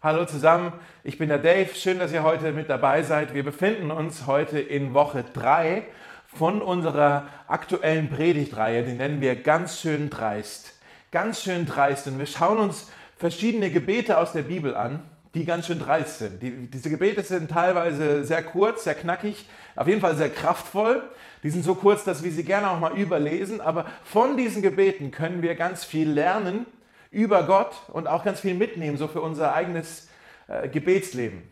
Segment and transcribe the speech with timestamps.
[0.00, 0.72] Hallo zusammen,
[1.02, 1.74] ich bin der Dave.
[1.74, 3.34] Schön, dass ihr heute mit dabei seid.
[3.34, 5.82] Wir befinden uns heute in Woche 3
[6.28, 8.84] von unserer aktuellen Predigtreihe.
[8.84, 10.74] Die nennen wir ganz schön dreist.
[11.10, 12.06] Ganz schön dreist.
[12.06, 15.02] Und wir schauen uns verschiedene Gebete aus der Bibel an,
[15.34, 16.40] die ganz schön dreist sind.
[16.44, 21.02] Die, diese Gebete sind teilweise sehr kurz, sehr knackig, auf jeden Fall sehr kraftvoll.
[21.42, 23.60] Die sind so kurz, dass wir sie gerne auch mal überlesen.
[23.60, 26.66] Aber von diesen Gebeten können wir ganz viel lernen
[27.10, 30.08] über Gott und auch ganz viel mitnehmen, so für unser eigenes
[30.48, 31.42] äh, Gebetsleben.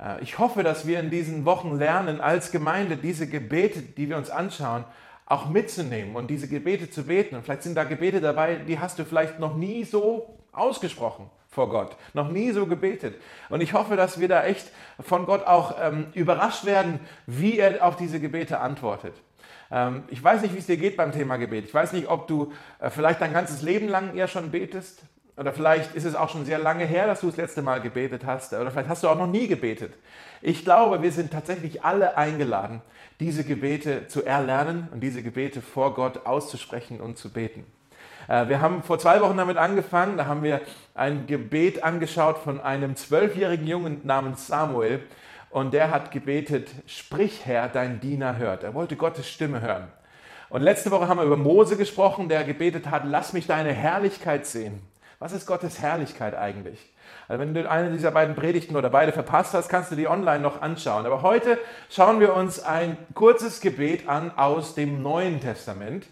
[0.00, 4.16] Äh, ich hoffe, dass wir in diesen Wochen lernen, als Gemeinde diese Gebete, die wir
[4.16, 4.84] uns anschauen,
[5.26, 7.34] auch mitzunehmen und diese Gebete zu beten.
[7.34, 11.70] Und vielleicht sind da Gebete dabei, die hast du vielleicht noch nie so ausgesprochen vor
[11.70, 13.14] Gott, noch nie so gebetet.
[13.48, 17.84] Und ich hoffe, dass wir da echt von Gott auch ähm, überrascht werden, wie er
[17.84, 19.14] auf diese Gebete antwortet.
[19.74, 21.64] Ähm, ich weiß nicht, wie es dir geht beim Thema Gebet.
[21.64, 25.02] Ich weiß nicht, ob du äh, vielleicht dein ganzes Leben lang eher schon betest.
[25.36, 28.22] Oder vielleicht ist es auch schon sehr lange her, dass du das letzte Mal gebetet
[28.24, 28.52] hast.
[28.52, 29.92] Oder vielleicht hast du auch noch nie gebetet.
[30.40, 32.82] Ich glaube, wir sind tatsächlich alle eingeladen,
[33.18, 37.66] diese Gebete zu erlernen und diese Gebete vor Gott auszusprechen und zu beten.
[38.28, 40.16] Äh, wir haben vor zwei Wochen damit angefangen.
[40.16, 40.60] Da haben wir
[40.94, 45.00] ein Gebet angeschaut von einem zwölfjährigen Jungen namens Samuel.
[45.54, 48.64] Und der hat gebetet, sprich Herr, dein Diener hört.
[48.64, 49.86] Er wollte Gottes Stimme hören.
[50.48, 54.46] Und letzte Woche haben wir über Mose gesprochen, der gebetet hat, lass mich deine Herrlichkeit
[54.46, 54.82] sehen.
[55.20, 56.80] Was ist Gottes Herrlichkeit eigentlich?
[57.28, 60.40] Also wenn du eine dieser beiden Predigten oder beide verpasst hast, kannst du die online
[60.40, 61.06] noch anschauen.
[61.06, 61.56] Aber heute
[61.88, 66.04] schauen wir uns ein kurzes Gebet an aus dem Neuen Testament.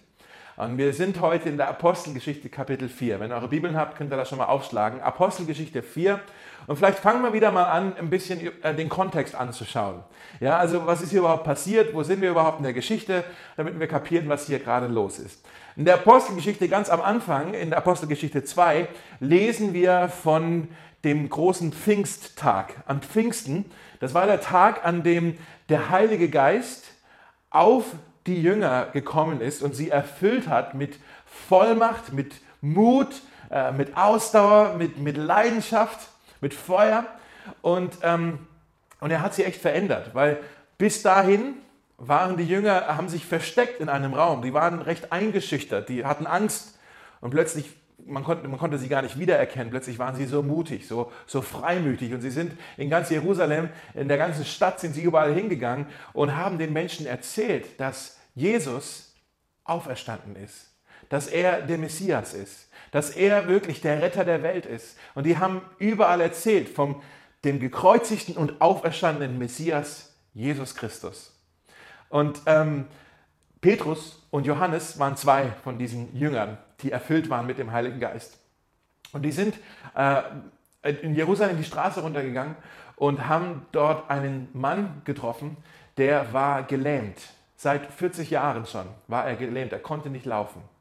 [0.54, 3.18] Und wir sind heute in der Apostelgeschichte Kapitel 4.
[3.18, 5.00] Wenn ihr eure Bibeln habt, könnt ihr das schon mal aufschlagen.
[5.00, 6.20] Apostelgeschichte 4.
[6.66, 10.02] Und vielleicht fangen wir wieder mal an, ein bisschen äh, den Kontext anzuschauen.
[10.40, 11.94] Ja, also was ist hier überhaupt passiert?
[11.94, 13.24] Wo sind wir überhaupt in der Geschichte?
[13.56, 15.44] Damit wir kapieren, was hier gerade los ist.
[15.76, 18.88] In der Apostelgeschichte ganz am Anfang, in der Apostelgeschichte 2,
[19.20, 20.68] lesen wir von
[21.04, 22.74] dem großen Pfingsttag.
[22.86, 23.64] An Pfingsten,
[24.00, 25.38] das war der Tag, an dem
[25.68, 26.84] der Heilige Geist
[27.50, 27.84] auf
[28.26, 34.74] die Jünger gekommen ist und sie erfüllt hat mit Vollmacht, mit Mut, äh, mit Ausdauer,
[34.78, 35.98] mit, mit Leidenschaft,
[36.42, 37.06] mit Feuer.
[37.62, 38.46] Und, ähm,
[39.00, 40.38] und er hat sie echt verändert, weil
[40.76, 41.54] bis dahin
[41.96, 44.42] waren die Jünger, haben sich versteckt in einem Raum.
[44.42, 46.78] Die waren recht eingeschüchtert, die hatten Angst
[47.20, 47.70] und plötzlich
[48.06, 49.70] man konnte, man konnte sie gar nicht wiedererkennen.
[49.70, 52.12] Plötzlich waren sie so mutig, so, so freimütig.
[52.12, 56.36] Und sie sind in ganz Jerusalem, in der ganzen Stadt sind sie überall hingegangen und
[56.36, 59.14] haben den Menschen erzählt, dass Jesus
[59.64, 60.71] auferstanden ist,
[61.12, 64.96] dass er der Messias ist, dass er wirklich der Retter der Welt ist.
[65.14, 67.02] Und die haben überall erzählt vom
[67.44, 71.38] dem gekreuzigten und auferstandenen Messias Jesus Christus.
[72.08, 72.86] Und ähm,
[73.60, 78.38] Petrus und Johannes waren zwei von diesen Jüngern, die erfüllt waren mit dem Heiligen Geist.
[79.12, 79.58] Und die sind
[79.94, 80.22] äh,
[81.02, 82.56] in Jerusalem die Straße runtergegangen
[82.96, 85.58] und haben dort einen Mann getroffen,
[85.98, 87.20] der war gelähmt.
[87.54, 90.71] Seit 40 Jahren schon war er gelähmt, er konnte nicht laufen.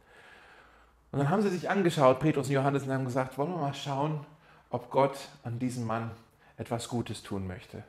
[1.11, 3.73] Und dann haben sie sich angeschaut, Petrus und Johannes, und haben gesagt, wollen wir mal
[3.73, 4.25] schauen,
[4.69, 6.11] ob Gott an diesem Mann
[6.57, 7.83] etwas Gutes tun möchte.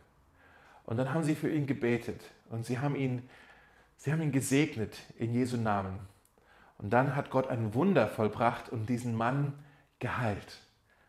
[0.84, 3.28] Und dann haben sie für ihn gebetet und sie haben ihn
[4.02, 5.96] Sie haben ihn gesegnet in Jesu Namen.
[6.78, 9.52] Und dann hat Gott ein Wunder vollbracht und diesen Mann
[10.00, 10.58] geheilt.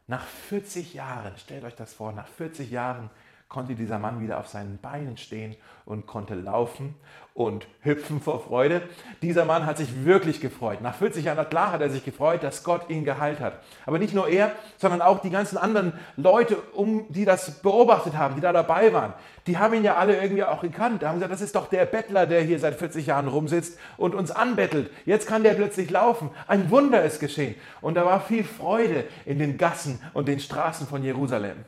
[0.06, 3.09] Nach 40 Jahren, stellt euch das vor, nach 40 Jahren
[3.53, 5.56] konnte dieser Mann wieder auf seinen Beinen stehen
[5.86, 6.96] und konnte laufen
[7.36, 8.81] und hüpfen vor Freude.
[9.22, 10.81] Dieser Mann hat sich wirklich gefreut.
[10.81, 13.59] Nach 40 Jahren, klar hat er sich gefreut, dass Gott ihn geheilt hat.
[13.86, 18.34] Aber nicht nur er, sondern auch die ganzen anderen Leute, um, die das beobachtet haben,
[18.36, 19.13] die da dabei waren.
[19.46, 21.03] Die haben ihn ja alle irgendwie auch gekannt.
[21.03, 24.16] Da haben gesagt, das ist doch der Bettler, der hier seit 40 Jahren rumsitzt und
[24.16, 24.90] uns anbettelt.
[25.06, 26.31] Jetzt kann der plötzlich laufen.
[26.47, 27.53] Ein Wunder ist geschehen.
[27.81, 31.66] Und da war viel Freude in den Gassen und den Straßen von Jerusalem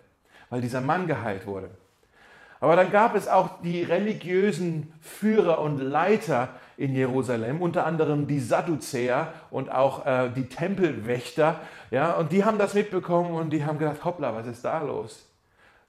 [0.50, 1.70] weil dieser Mann geheilt wurde.
[2.60, 8.40] Aber dann gab es auch die religiösen Führer und Leiter in Jerusalem, unter anderem die
[8.40, 11.60] Sadduzäer und auch äh, die Tempelwächter.
[11.92, 15.28] Ja, und die haben das mitbekommen und die haben gedacht, hoppla, was ist da los?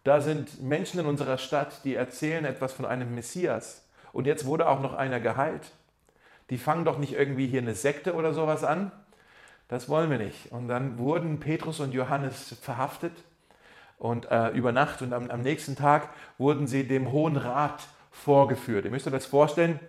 [0.05, 3.85] Da sind Menschen in unserer Stadt, die erzählen etwas von einem Messias.
[4.13, 5.73] Und jetzt wurde auch noch einer geheilt.
[6.51, 8.93] Die fangen doch nicht irgendwie hier eine Sekte oder sowas an.
[9.69, 10.53] Das wollen wir nicht.
[10.53, 13.13] Und dann wurden Petrus und Johannes verhaftet
[13.99, 18.85] und äh, über Nacht und am, am, nächsten Tag wurden sie dem Hohen Rat vorgeführt.
[18.85, 19.81] Ihr müsst euch das vorstellen.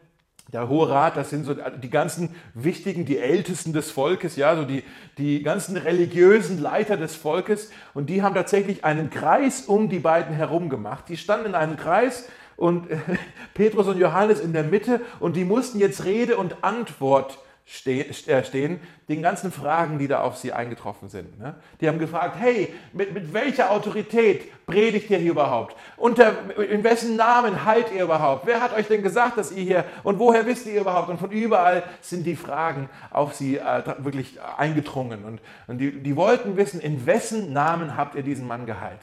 [0.54, 4.64] Der Hohe Rat, das sind so die ganzen wichtigen, die Ältesten des Volkes, ja, so
[4.64, 4.84] die,
[5.18, 7.70] die ganzen religiösen Leiter des Volkes.
[7.94, 11.10] Und die haben tatsächlich einen Kreis um die beiden herum gemacht.
[11.10, 12.98] Die standen in einem Kreis und äh,
[13.56, 18.80] Petrus und Johannes in der Mitte und die mussten jetzt Rede und Antwort äh, stehen,
[19.10, 21.38] den ganzen Fragen, die da auf sie eingetroffen sind.
[21.38, 21.56] Ne?
[21.82, 25.76] Die haben gefragt, hey, mit, mit welcher Autorität predigt ihr hier überhaupt?
[25.98, 28.48] Unter, in wessen Namen heilt ihr überhaupt?
[28.48, 31.10] Wer hat euch denn gesagt, dass ihr hier, und woher wisst ihr überhaupt?
[31.10, 35.26] Und von überall sind die Fragen auf sie äh, wirklich eingedrungen.
[35.26, 39.02] Und, und die, die wollten wissen, in wessen Namen habt ihr diesen Mann geheilt?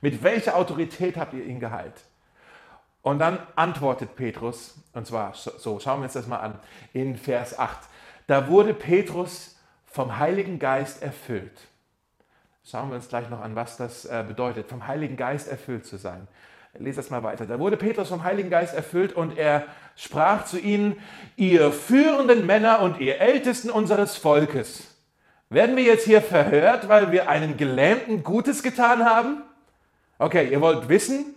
[0.00, 1.94] Mit welcher Autorität habt ihr ihn geheilt?
[3.02, 6.58] Und dann antwortet Petrus, und zwar so, schauen wir uns das mal an,
[6.92, 7.78] in Vers 8.
[8.28, 9.56] Da wurde Petrus
[9.86, 11.52] vom Heiligen Geist erfüllt.
[12.64, 15.96] Schauen wir uns gleich noch an, was das äh, bedeutet, vom Heiligen Geist erfüllt zu
[15.96, 16.28] sein.
[16.78, 17.44] Lese das mal weiter.
[17.44, 19.66] Da wurde Petrus vom Heiligen Geist erfüllt und er
[19.96, 20.98] sprach zu ihnen,
[21.36, 24.86] ihr führenden Männer und ihr Ältesten unseres Volkes,
[25.50, 29.42] werden wir jetzt hier verhört, weil wir einem Gelähmten Gutes getan haben?
[30.18, 31.34] Okay, ihr wollt wissen,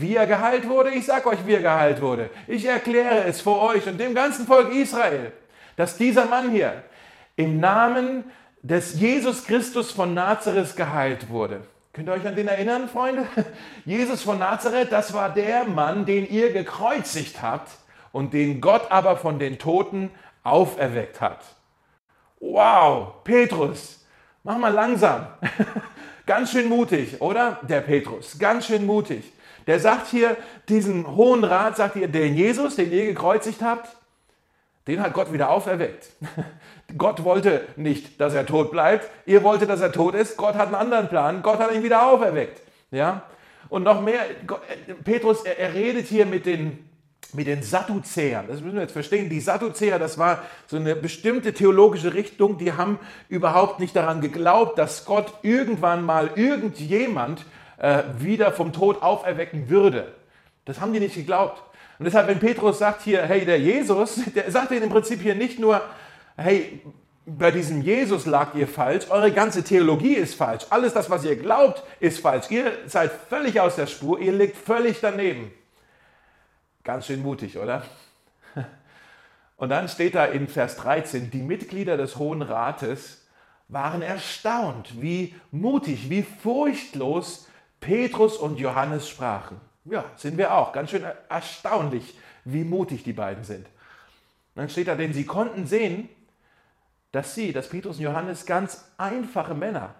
[0.00, 0.90] wie er geheilt wurde?
[0.90, 2.30] Ich sage euch, wie er geheilt wurde.
[2.46, 5.32] Ich erkläre es vor euch und dem ganzen Volk Israel,
[5.76, 6.82] dass dieser Mann hier
[7.36, 8.24] im Namen
[8.62, 11.62] des Jesus Christus von Nazareth geheilt wurde.
[11.92, 13.26] Könnt ihr euch an den erinnern, Freunde?
[13.84, 17.70] Jesus von Nazareth, das war der Mann, den ihr gekreuzigt habt
[18.12, 20.10] und den Gott aber von den Toten
[20.42, 21.40] auferweckt hat.
[22.40, 24.06] Wow, Petrus,
[24.42, 25.26] mach mal langsam.
[26.26, 27.60] Ganz schön mutig, oder?
[27.62, 29.32] Der Petrus, ganz schön mutig.
[29.66, 30.36] Der sagt hier,
[30.68, 33.96] diesen Hohen Rat, sagt ihr, den Jesus, den ihr gekreuzigt habt,
[34.86, 36.10] den hat Gott wieder auferweckt.
[36.96, 39.10] Gott wollte nicht, dass er tot bleibt.
[39.26, 40.36] Ihr wolltet, dass er tot ist.
[40.36, 41.42] Gott hat einen anderen Plan.
[41.42, 42.62] Gott hat ihn wieder auferweckt.
[42.92, 43.22] Ja?
[43.68, 44.20] Und noch mehr,
[45.02, 46.88] Petrus, er, er redet hier mit den,
[47.32, 48.46] mit den Sadduzäern.
[48.46, 49.28] Das müssen wir jetzt verstehen.
[49.28, 54.78] Die Sadduzäer, das war so eine bestimmte theologische Richtung, die haben überhaupt nicht daran geglaubt,
[54.78, 57.44] dass Gott irgendwann mal irgendjemand
[57.78, 60.14] äh, wieder vom Tod auferwecken würde.
[60.64, 61.62] Das haben die nicht geglaubt.
[61.98, 65.34] Und deshalb, wenn Petrus sagt hier, hey, der Jesus, der sagt ihnen im Prinzip hier
[65.34, 65.80] nicht nur,
[66.36, 66.80] hey,
[67.26, 71.36] bei diesem Jesus lag ihr falsch, eure ganze Theologie ist falsch, alles das, was ihr
[71.36, 72.50] glaubt, ist falsch.
[72.50, 75.50] Ihr seid völlig aus der Spur, ihr liegt völlig daneben.
[76.84, 77.82] Ganz schön mutig, oder?
[79.56, 83.26] Und dann steht da in Vers 13, die Mitglieder des Hohen Rates
[83.68, 87.45] waren erstaunt, wie mutig, wie furchtlos
[87.86, 89.60] Petrus und Johannes sprachen.
[89.84, 90.72] Ja, sind wir auch.
[90.72, 93.64] Ganz schön erstaunlich, wie mutig die beiden sind.
[94.56, 96.08] Dann steht da, denn sie konnten sehen,
[97.12, 99.94] dass sie, dass Petrus und Johannes ganz einfache Männer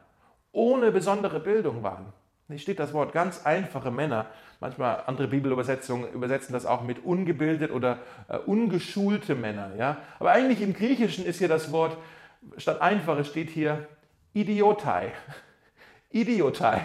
[0.51, 2.13] ohne besondere Bildung waren.
[2.49, 4.27] Hier steht das Wort ganz einfache Männer.
[4.59, 9.77] Manchmal andere Bibelübersetzungen übersetzen das auch mit ungebildet oder äh, ungeschulte Männer.
[9.79, 9.99] Ja?
[10.19, 11.97] Aber eigentlich im Griechischen ist hier das Wort,
[12.57, 13.87] statt einfache steht hier
[14.33, 15.13] Idiotai.
[16.11, 16.81] Idiotai.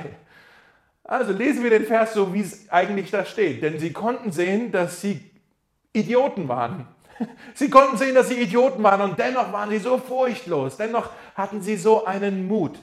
[1.04, 3.64] Also lesen wir den Vers so, wie es eigentlich da steht.
[3.64, 5.32] Denn sie konnten sehen, dass sie
[5.94, 6.88] Idioten waren.
[7.54, 10.78] Sie konnten sehen, dass sie Idioten waren und dennoch waren sie so furchtlos.
[10.78, 12.80] Dennoch hatten sie so einen Mut.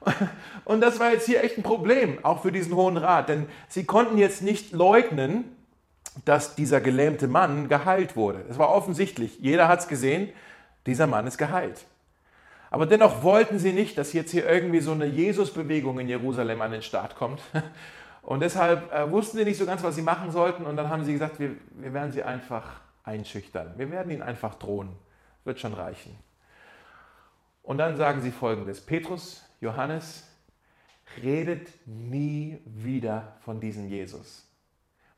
[0.64, 3.28] Und das war jetzt hier echt ein Problem, auch für diesen Hohen Rat.
[3.28, 5.44] Denn sie konnten jetzt nicht leugnen,
[6.24, 8.44] dass dieser gelähmte Mann geheilt wurde.
[8.48, 9.38] Es war offensichtlich.
[9.40, 10.30] Jeder hat es gesehen.
[10.86, 11.84] Dieser Mann ist geheilt.
[12.70, 16.72] Aber dennoch wollten sie nicht, dass jetzt hier irgendwie so eine Jesus-Bewegung in Jerusalem an
[16.72, 17.40] den Start kommt.
[18.22, 20.64] Und deshalb äh, wussten sie nicht so ganz, was sie machen sollten.
[20.66, 23.74] Und dann haben sie gesagt, wir, wir werden sie einfach einschüchtern.
[23.76, 24.88] Wir werden ihnen einfach drohen.
[25.44, 26.16] Wird schon reichen.
[27.62, 28.80] Und dann sagen sie folgendes.
[28.80, 30.24] Petrus, Johannes,
[31.22, 34.45] redet nie wieder von diesem Jesus.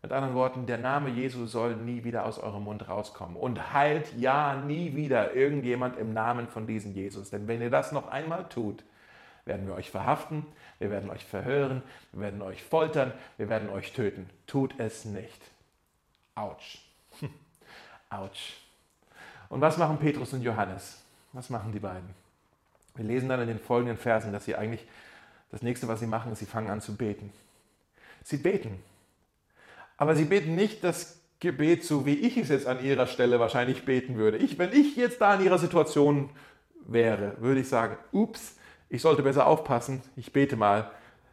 [0.02, 3.36] Mit anderen Worten, der Name Jesu soll nie wieder aus eurem Mund rauskommen.
[3.36, 7.30] Und heilt ja nie wieder irgendjemand im Namen von diesem Jesus.
[7.30, 8.84] Denn wenn ihr das noch einmal tut,
[9.44, 10.46] werden wir euch verhaften,
[10.78, 14.30] wir werden euch verhören, wir werden euch foltern, wir werden euch töten.
[14.46, 15.42] Tut es nicht.
[16.36, 16.78] Autsch.
[18.10, 18.58] Autsch.
[19.48, 21.02] Und was machen Petrus und Johannes?
[21.32, 22.08] Was machen die beiden?
[22.94, 24.86] Wir lesen dann in den folgenden Versen, dass sie eigentlich
[25.50, 27.32] das nächste, was sie machen, ist, sie fangen an zu beten.
[28.22, 28.82] Sie beten.
[29.98, 33.84] Aber sie beten nicht das Gebet so, wie ich es jetzt an ihrer Stelle wahrscheinlich
[33.84, 34.38] beten würde.
[34.38, 36.30] Ich, wenn ich jetzt da in ihrer Situation
[36.86, 38.56] wäre, würde ich sagen, ups,
[38.88, 40.02] ich sollte besser aufpassen.
[40.16, 40.90] Ich bete mal,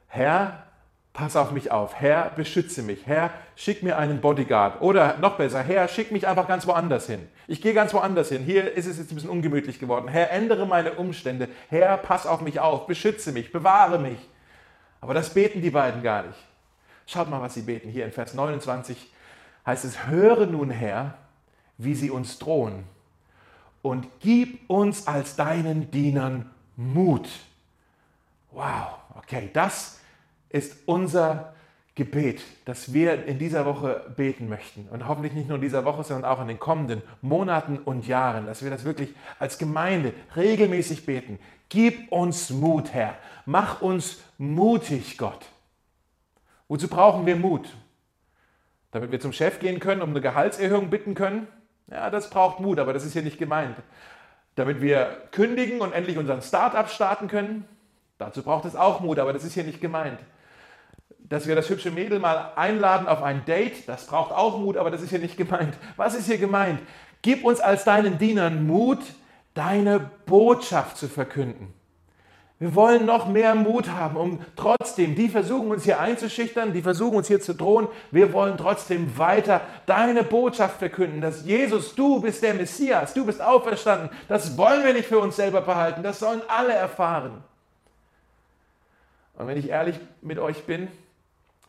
[0.08, 0.66] Herr,
[1.14, 1.96] pass auf mich auf.
[1.96, 3.08] Herr, beschütze mich.
[3.08, 4.82] Herr, schick mir einen Bodyguard.
[4.82, 7.28] Oder noch besser, Herr, schick mich einfach ganz woanders hin.
[7.48, 8.44] Ich gehe ganz woanders hin.
[8.44, 10.08] Hier ist es jetzt ein bisschen ungemütlich geworden.
[10.08, 11.48] Herr, ändere meine Umstände.
[11.70, 12.86] Herr, pass auf mich auf.
[12.88, 13.52] Beschütze mich.
[13.52, 14.20] Bewahre mich.
[15.02, 16.40] Aber das beten die beiden gar nicht.
[17.06, 17.90] Schaut mal, was sie beten.
[17.90, 19.12] Hier in Vers 29
[19.66, 21.18] heißt es, höre nun Herr,
[21.78, 22.84] wie sie uns drohen
[23.86, 27.30] und gib uns als deinen Dienern Mut.
[28.52, 30.00] Wow, okay, das
[30.50, 31.54] ist unser
[31.94, 34.88] Gebet, das wir in dieser Woche beten möchten.
[34.90, 38.48] Und hoffentlich nicht nur in dieser Woche, sondern auch in den kommenden Monaten und Jahren,
[38.48, 41.38] dass wir das wirklich als Gemeinde regelmäßig beten.
[41.70, 43.16] Gib uns Mut, Herr.
[43.46, 45.46] Mach uns mutig, Gott.
[46.68, 47.70] Wozu brauchen wir Mut?
[48.92, 51.48] Damit wir zum Chef gehen können, um eine Gehaltserhöhung bitten können?
[51.88, 53.78] Ja, das braucht Mut, aber das ist hier nicht gemeint.
[54.56, 57.68] Damit wir kündigen und endlich unseren Start-up starten können?
[58.18, 60.20] Dazu braucht es auch Mut, aber das ist hier nicht gemeint
[61.30, 64.92] dass wir das hübsche Mädel mal einladen auf ein Date, das braucht auch Mut, aber
[64.92, 65.76] das ist hier nicht gemeint.
[65.96, 66.80] Was ist hier gemeint?
[67.22, 69.00] Gib uns als deinen Dienern Mut,
[69.54, 71.74] deine Botschaft zu verkünden.
[72.58, 77.18] Wir wollen noch mehr Mut haben, um trotzdem, die versuchen uns hier einzuschüchtern, die versuchen
[77.18, 82.44] uns hier zu drohen, wir wollen trotzdem weiter deine Botschaft verkünden, dass Jesus, du bist
[82.44, 84.10] der Messias, du bist auferstanden.
[84.30, 87.44] Das wollen wir nicht für uns selber behalten, das sollen alle erfahren.
[89.38, 90.88] Und wenn ich ehrlich mit euch bin,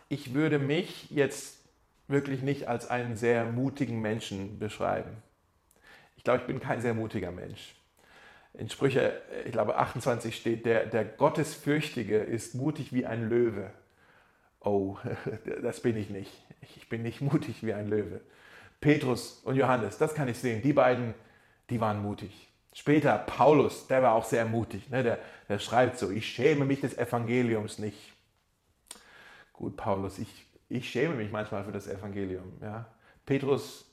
[0.09, 1.59] ich würde mich jetzt
[2.07, 5.11] wirklich nicht als einen sehr mutigen Menschen beschreiben.
[6.16, 7.75] Ich glaube, ich bin kein sehr mutiger Mensch.
[8.59, 13.71] In Sprüche, ich glaube 28 steht, der, der Gottesfürchtige ist mutig wie ein Löwe.
[14.61, 14.97] Oh,
[15.63, 16.33] das bin ich nicht.
[16.77, 18.21] Ich bin nicht mutig wie ein Löwe.
[18.81, 20.63] Petrus und Johannes, das kann ich sehen.
[20.63, 21.15] Die beiden,
[21.71, 22.49] die waren mutig.
[22.73, 24.91] Später Paulus, der war auch sehr mutig.
[24.91, 25.03] Ne?
[25.03, 28.13] Der, der schreibt so, ich schäme mich des Evangeliums nicht.
[29.53, 32.53] Gut, Paulus, ich, ich schäme mich manchmal für das Evangelium.
[32.61, 32.87] Ja.
[33.25, 33.86] Petrus,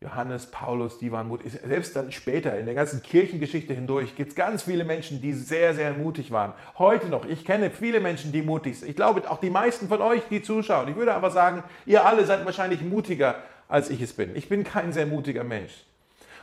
[0.00, 1.52] Johannes, Paulus, die waren mutig.
[1.66, 5.74] Selbst dann später in der ganzen Kirchengeschichte hindurch gibt es ganz viele Menschen, die sehr,
[5.74, 6.52] sehr mutig waren.
[6.78, 8.88] Heute noch, ich kenne viele Menschen, die mutig sind.
[8.88, 10.88] Ich glaube auch die meisten von euch, die zuschauen.
[10.88, 14.36] Ich würde aber sagen, ihr alle seid wahrscheinlich mutiger, als ich es bin.
[14.36, 15.84] Ich bin kein sehr mutiger Mensch.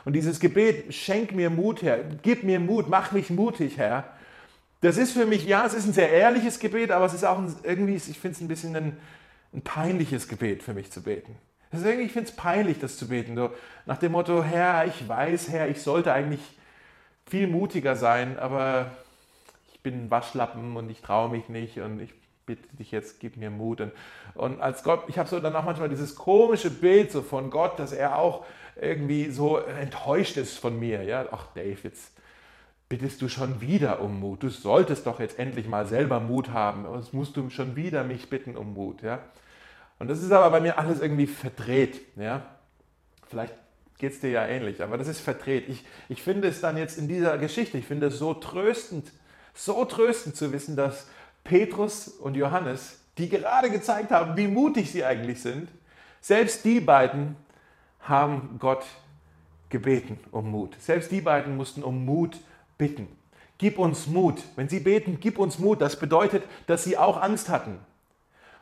[0.04, 4.04] Und dieses Gebet, schenk mir Mut, Herr, gib mir Mut, mach mich mutig, Herr,
[4.80, 7.38] das ist für mich, ja, es ist ein sehr ehrliches Gebet, aber es ist auch
[7.38, 8.96] ein, irgendwie, ich finde es ein bisschen ein,
[9.52, 11.36] ein, peinliches Gebet für mich zu beten.
[11.72, 13.36] Deswegen, ich finde es peinlich, das zu beten.
[13.36, 13.50] So
[13.86, 16.40] nach dem Motto, Herr, ich weiß, Herr, ich sollte eigentlich
[17.28, 18.92] viel mutiger sein, aber
[19.72, 22.14] ich bin ein Waschlappen und ich traue mich nicht und ich
[22.46, 23.80] bitte dich jetzt, gib mir Mut.
[23.80, 23.92] Und,
[24.34, 27.78] und als Gott, ich habe so dann auch manchmal dieses komische Bild so von Gott,
[27.78, 28.44] dass er auch
[28.80, 31.02] irgendwie so enttäuscht ist von mir.
[31.02, 32.12] Ja, ach Dave, jetzt
[32.88, 34.42] bittest du schon wieder um Mut.
[34.42, 36.84] Du solltest doch jetzt endlich mal selber Mut haben.
[36.84, 39.02] Sonst musst du schon wieder mich bitten um Mut.
[39.02, 39.18] Ja?
[39.98, 42.00] Und das ist aber bei mir alles irgendwie verdreht.
[42.16, 42.44] Ja?
[43.28, 43.54] Vielleicht
[43.98, 45.68] geht es dir ja ähnlich, aber das ist verdreht.
[45.68, 49.10] Ich, ich finde es dann jetzt in dieser Geschichte, ich finde es so tröstend,
[49.54, 51.06] so tröstend zu wissen, dass
[51.44, 55.68] Petrus und Johannes, die gerade gezeigt haben, wie mutig sie eigentlich sind,
[56.20, 57.36] selbst die beiden
[58.00, 58.84] haben Gott
[59.70, 60.76] gebeten um Mut.
[60.80, 62.38] Selbst die beiden mussten um Mut
[62.78, 63.08] bitten.
[63.58, 64.42] Gib uns Mut.
[64.54, 65.80] Wenn sie beten, gib uns Mut.
[65.80, 67.78] Das bedeutet, dass sie auch Angst hatten.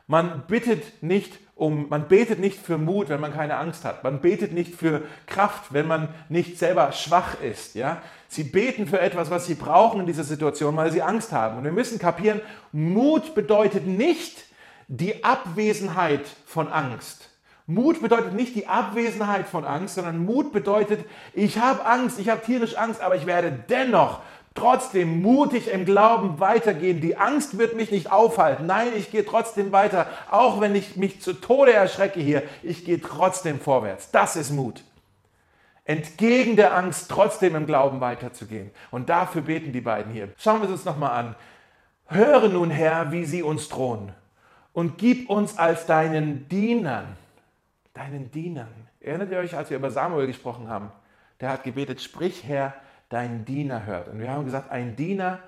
[0.07, 4.03] Man bittet nicht um, man betet nicht für Mut, wenn man keine Angst hat.
[4.03, 7.75] Man betet nicht für Kraft, wenn man nicht selber schwach ist.
[7.75, 8.01] Ja?
[8.27, 11.57] Sie beten für etwas, was sie brauchen in dieser Situation, weil sie Angst haben.
[11.57, 12.41] Und wir müssen kapieren,
[12.73, 14.43] Mut bedeutet nicht
[14.89, 17.29] die Abwesenheit von Angst.
[17.67, 22.45] Mut bedeutet nicht die Abwesenheit von Angst, sondern Mut bedeutet, ich habe Angst, ich habe
[22.45, 24.19] tierisch Angst, aber ich werde dennoch
[24.55, 27.01] trotzdem mutig im Glauben weitergehen.
[27.01, 28.65] Die Angst wird mich nicht aufhalten.
[28.65, 32.41] Nein, ich gehe trotzdem weiter, auch wenn ich mich zu Tode erschrecke hier.
[32.63, 34.09] Ich gehe trotzdem vorwärts.
[34.11, 34.83] Das ist Mut.
[35.83, 38.71] Entgegen der Angst trotzdem im Glauben weiterzugehen.
[38.89, 40.29] Und dafür beten die beiden hier.
[40.37, 41.35] Schauen wir es uns nochmal an.
[42.07, 44.11] Höre nun, Herr, wie sie uns drohen
[44.73, 47.17] und gib uns als deinen Dienern
[47.95, 48.87] deinen Dienern.
[48.99, 50.91] Erinnert ihr euch, als wir über Samuel gesprochen haben?
[51.39, 52.75] Der hat gebetet, sprich Herr,
[53.15, 54.09] dein Diener hört.
[54.09, 55.39] Und wir haben gesagt, ein Diener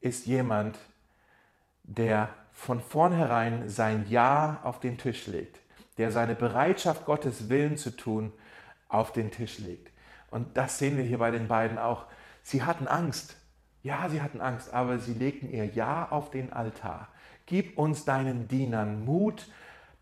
[0.00, 0.78] ist jemand,
[1.82, 5.60] der von vornherein sein Ja auf den Tisch legt,
[5.98, 8.32] der seine Bereitschaft, Gottes Willen zu tun,
[8.88, 9.92] auf den Tisch legt.
[10.30, 12.06] Und das sehen wir hier bei den beiden auch.
[12.42, 13.36] Sie hatten Angst.
[13.82, 17.08] Ja, sie hatten Angst, aber sie legten ihr Ja auf den Altar.
[17.44, 19.48] Gib uns deinen Dienern Mut,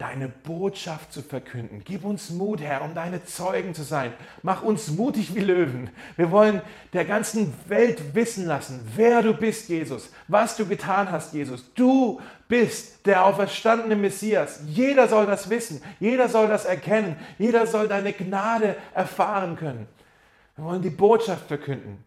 [0.01, 1.83] deine Botschaft zu verkünden.
[1.85, 4.15] Gib uns Mut, Herr, um deine Zeugen zu sein.
[4.43, 5.91] Mach uns mutig wie Löwen.
[6.17, 6.63] Wir wollen
[6.95, 11.71] der ganzen Welt wissen lassen, wer du bist, Jesus, was du getan hast, Jesus.
[11.75, 14.63] Du bist der auferstandene Messias.
[14.67, 19.87] Jeder soll das wissen, jeder soll das erkennen, jeder soll deine Gnade erfahren können.
[20.57, 22.03] Wir wollen die Botschaft verkünden.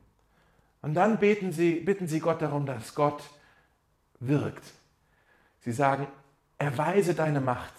[0.81, 3.21] Und dann beten sie, bitten sie Gott darum, dass Gott
[4.19, 4.63] wirkt.
[5.59, 6.07] Sie sagen,
[6.63, 7.73] erweise deine Macht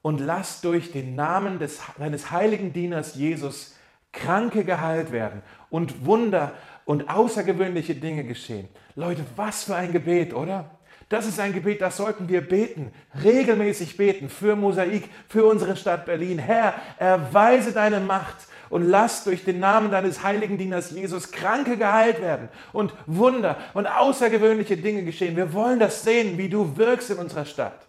[0.00, 3.76] und lass durch den Namen des, deines heiligen Dieners Jesus
[4.12, 6.52] Kranke geheilt werden und Wunder
[6.84, 8.68] und außergewöhnliche Dinge geschehen.
[8.94, 10.70] Leute, was für ein Gebet, oder?
[11.08, 12.90] Das ist ein Gebet, das sollten wir beten,
[13.22, 16.38] regelmäßig beten für Mosaik, für unsere Stadt Berlin.
[16.38, 18.36] Herr, erweise deine Macht
[18.72, 23.86] und lass durch den Namen deines heiligen Dieners Jesus Kranke geheilt werden und Wunder und
[23.86, 25.36] außergewöhnliche Dinge geschehen.
[25.36, 27.86] Wir wollen das sehen, wie du wirkst in unserer Stadt.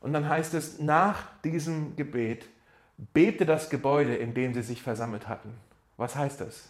[0.00, 2.46] Und dann heißt es, nach diesem Gebet
[3.12, 5.52] bebte das Gebäude, in dem sie sich versammelt hatten.
[5.96, 6.68] Was heißt das?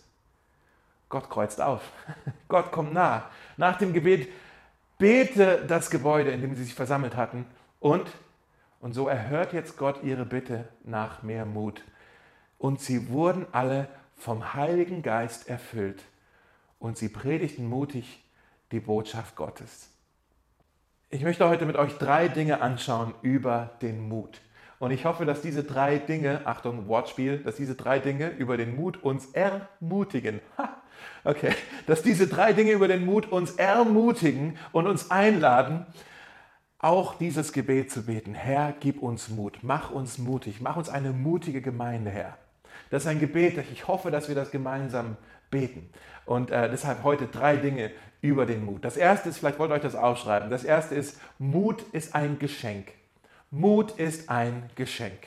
[1.11, 1.83] Gott kreuzt auf.
[2.49, 3.27] Gott kommt nah.
[3.59, 4.27] Nach dem Gebet
[4.97, 7.45] bete das Gebäude, in dem sie sich versammelt hatten.
[7.79, 8.11] Und,
[8.81, 11.83] und so erhört jetzt Gott ihre Bitte nach mehr Mut
[12.59, 16.05] und sie wurden alle vom Heiligen Geist erfüllt
[16.79, 18.23] und sie predigten mutig
[18.73, 19.91] die Botschaft Gottes.
[21.11, 24.41] Ich möchte heute mit euch drei Dinge anschauen über den Mut.
[24.79, 28.77] Und ich hoffe, dass diese drei Dinge, Achtung, Wortspiel, dass diese drei Dinge über den
[28.77, 30.41] Mut uns ermutigen.
[30.59, 30.77] Ha,
[31.25, 31.53] okay,
[31.87, 35.87] dass diese drei Dinge über den Mut uns ermutigen und uns einladen,
[36.79, 38.35] auch dieses Gebet zu beten.
[38.35, 42.39] Herr, gib uns Mut, mach uns mutig, mach uns eine mutige Gemeinde, Herr.
[42.91, 45.17] Das ist ein Gebet, ich hoffe, dass wir das gemeinsam
[45.51, 45.91] beten.
[46.27, 47.91] Und äh, deshalb heute drei Dinge
[48.21, 48.85] über den Mut.
[48.85, 52.39] Das erste ist, vielleicht wollt ihr euch das aufschreiben, das erste ist, Mut ist ein
[52.39, 52.89] Geschenk.
[53.51, 55.19] Mut ist ein Geschenk.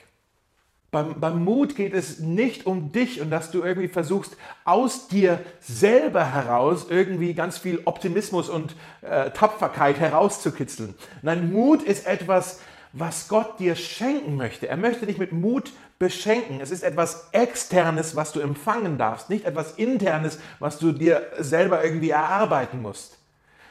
[0.92, 5.40] Beim, beim, Mut geht es nicht um dich und dass du irgendwie versuchst, aus dir
[5.58, 10.94] selber heraus irgendwie ganz viel Optimismus und äh, Tapferkeit herauszukitzeln.
[11.22, 12.60] Nein, Mut ist etwas,
[12.92, 14.68] was Gott dir schenken möchte.
[14.68, 16.60] Er möchte dich mit Mut beschenken.
[16.60, 21.84] Es ist etwas Externes, was du empfangen darfst, nicht etwas Internes, was du dir selber
[21.84, 23.18] irgendwie erarbeiten musst.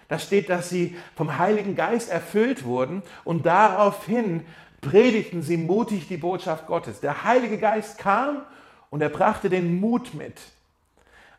[0.07, 4.45] Da steht, dass sie vom Heiligen Geist erfüllt wurden und daraufhin
[4.79, 7.01] predigten sie mutig die Botschaft Gottes.
[7.01, 8.43] Der Heilige Geist kam
[8.89, 10.39] und er brachte den Mut mit.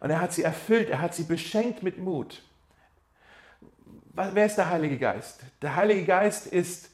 [0.01, 2.43] Und er hat sie erfüllt, er hat sie beschenkt mit Mut.
[4.13, 5.41] Wer ist der Heilige Geist?
[5.63, 6.91] Der Heilige Geist ist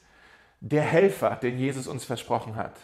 [0.61, 2.75] der Helfer, den Jesus uns versprochen hat.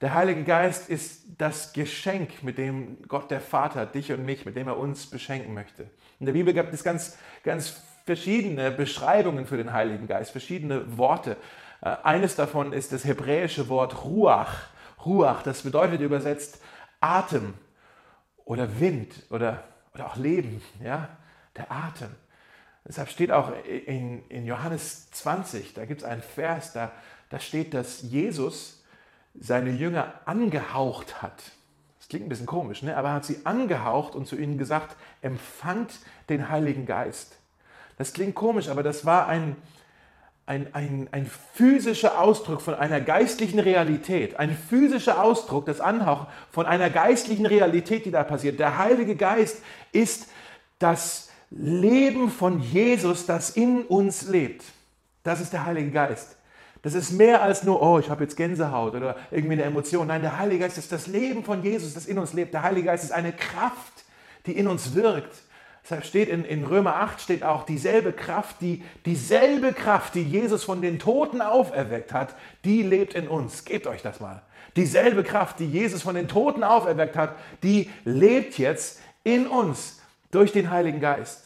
[0.00, 4.54] Der Heilige Geist ist das Geschenk, mit dem Gott der Vater dich und mich, mit
[4.54, 5.90] dem er uns beschenken möchte.
[6.20, 11.36] In der Bibel gibt es ganz, ganz verschiedene Beschreibungen für den Heiligen Geist, verschiedene Worte.
[11.80, 14.68] Äh, eines davon ist das hebräische Wort Ruach.
[15.04, 16.60] Ruach, das bedeutet übersetzt
[17.00, 17.54] Atem
[18.44, 21.08] oder Wind oder, oder auch Leben, ja,
[21.56, 22.14] der Atem.
[22.86, 26.92] Deshalb steht auch in, in Johannes 20, da gibt es einen Vers, da,
[27.30, 28.77] da steht, dass Jesus
[29.38, 31.52] seine Jünger angehaucht hat.
[31.98, 32.96] Das klingt ein bisschen komisch, ne?
[32.96, 37.36] aber er hat sie angehaucht und zu ihnen gesagt, empfangt den Heiligen Geist.
[37.98, 39.56] Das klingt komisch, aber das war ein,
[40.46, 46.64] ein, ein, ein physischer Ausdruck von einer geistlichen Realität, ein physischer Ausdruck, das Anhauchen von
[46.64, 48.58] einer geistlichen Realität, die da passiert.
[48.58, 49.62] Der Heilige Geist
[49.92, 50.28] ist
[50.78, 54.64] das Leben von Jesus, das in uns lebt.
[55.24, 56.37] Das ist der Heilige Geist.
[56.82, 60.06] Das ist mehr als nur, oh, ich habe jetzt Gänsehaut oder irgendwie eine Emotion.
[60.06, 62.54] Nein, der Heilige Geist ist das Leben von Jesus, das in uns lebt.
[62.54, 64.04] Der Heilige Geist ist eine Kraft,
[64.46, 65.34] die in uns wirkt.
[65.82, 70.62] Deshalb steht in, in Römer 8 steht auch dieselbe Kraft, die, dieselbe Kraft, die Jesus
[70.62, 73.64] von den Toten auferweckt hat, die lebt in uns.
[73.64, 74.42] Gebt euch das mal.
[74.76, 80.52] Dieselbe Kraft, die Jesus von den Toten auferweckt hat, die lebt jetzt in uns durch
[80.52, 81.44] den Heiligen Geist.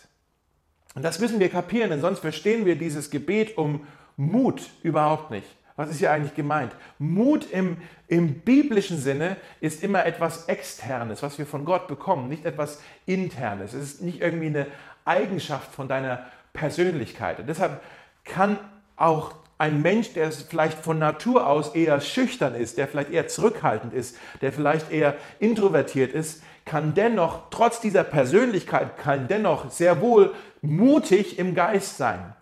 [0.95, 5.46] Und das müssen wir kapieren, denn sonst verstehen wir dieses Gebet um Mut überhaupt nicht.
[5.77, 6.72] Was ist hier eigentlich gemeint?
[6.98, 12.44] Mut im, im biblischen Sinne ist immer etwas Externes, was wir von Gott bekommen, nicht
[12.44, 13.72] etwas Internes.
[13.72, 14.66] Es ist nicht irgendwie eine
[15.05, 17.40] Eigenschaft von deiner Persönlichkeit.
[17.40, 17.81] Und deshalb
[18.25, 18.59] kann
[18.96, 23.94] auch ein Mensch, der vielleicht von Natur aus eher schüchtern ist, der vielleicht eher zurückhaltend
[23.94, 30.35] ist, der vielleicht eher introvertiert ist, kann dennoch, trotz dieser Persönlichkeit, kann dennoch sehr wohl
[30.61, 32.35] mutig im Geist sein.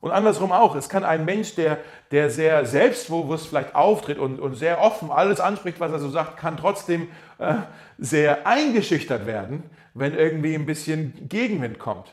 [0.00, 0.76] Und andersrum auch.
[0.76, 1.78] Es kann ein Mensch, der,
[2.10, 6.36] der sehr selbstbewusst vielleicht auftritt und, und sehr offen alles anspricht, was er so sagt,
[6.36, 7.54] kann trotzdem äh,
[7.98, 9.62] sehr eingeschüchtert werden,
[9.94, 12.12] wenn irgendwie ein bisschen Gegenwind kommt.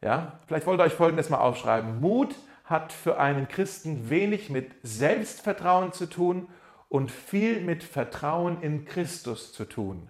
[0.00, 2.00] Ja, vielleicht wollt ihr euch Folgendes mal aufschreiben.
[2.00, 6.48] Mut hat für einen Christen wenig mit Selbstvertrauen zu tun
[6.88, 10.08] und viel mit Vertrauen in Christus zu tun.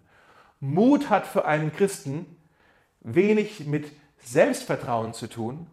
[0.60, 2.36] Mut hat für einen Christen
[3.00, 5.66] wenig mit Selbstvertrauen zu tun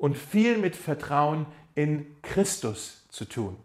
[0.00, 3.56] und viel mit Vertrauen in Christus zu tun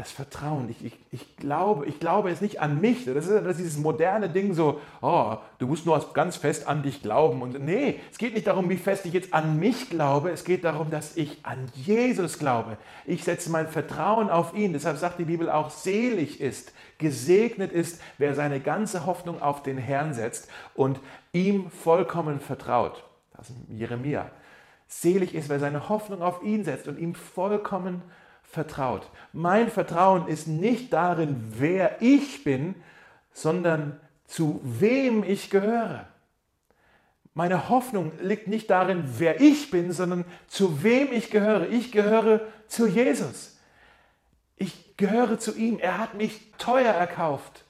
[0.00, 0.70] das Vertrauen.
[0.70, 3.04] Ich, ich, ich, glaube, ich glaube jetzt nicht an mich.
[3.04, 6.82] Das ist, das ist dieses moderne Ding so, oh, du musst nur ganz fest an
[6.82, 7.42] dich glauben.
[7.42, 10.30] Und nee, es geht nicht darum, wie fest ich jetzt an mich glaube.
[10.30, 12.78] Es geht darum, dass ich an Jesus glaube.
[13.04, 14.72] Ich setze mein Vertrauen auf ihn.
[14.72, 19.76] Deshalb sagt die Bibel auch, selig ist, gesegnet ist, wer seine ganze Hoffnung auf den
[19.76, 20.98] Herrn setzt und
[21.32, 23.04] ihm vollkommen vertraut.
[23.36, 24.30] Das ist Jeremia.
[24.92, 28.02] Selig ist, wer seine Hoffnung auf ihn setzt und ihm vollkommen
[28.42, 29.08] vertraut.
[29.32, 32.74] Mein Vertrauen ist nicht darin, wer ich bin,
[33.32, 36.08] sondern zu wem ich gehöre.
[37.34, 41.68] Meine Hoffnung liegt nicht darin, wer ich bin, sondern zu wem ich gehöre.
[41.68, 43.58] Ich gehöre zu Jesus.
[44.56, 45.78] Ich gehöre zu ihm.
[45.78, 47.64] Er hat mich teuer erkauft.